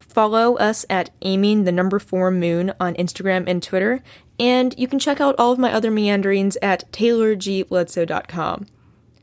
Follow 0.00 0.56
us 0.56 0.84
at 0.90 1.10
aiming 1.22 1.64
the 1.64 1.72
number 1.72 1.98
four 1.98 2.30
moon 2.30 2.72
on 2.80 2.94
Instagram 2.94 3.44
and 3.46 3.62
Twitter, 3.62 4.02
and 4.40 4.74
you 4.76 4.88
can 4.88 4.98
check 4.98 5.20
out 5.20 5.36
all 5.38 5.52
of 5.52 5.58
my 5.58 5.72
other 5.72 5.90
meanderings 5.90 6.58
at 6.60 6.90
taylorgbledsoe.com. 6.90 8.66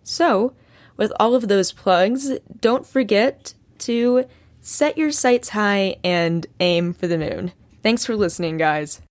So, 0.04 0.54
with 0.96 1.12
all 1.20 1.36
of 1.36 1.50
those 1.50 1.74
plugs, 1.74 2.32
don't 2.62 2.88
forget 2.88 3.54
to 3.80 4.26
set 4.62 4.98
your 4.98 5.12
sights 5.12 5.50
high 5.50 5.98
and 6.04 6.48
aim 6.62 6.94
for 6.94 7.08
the 7.08 7.18
moon. 7.18 7.52
Thanks 7.84 8.06
for 8.06 8.16
listening, 8.16 8.58
guys. 8.58 9.02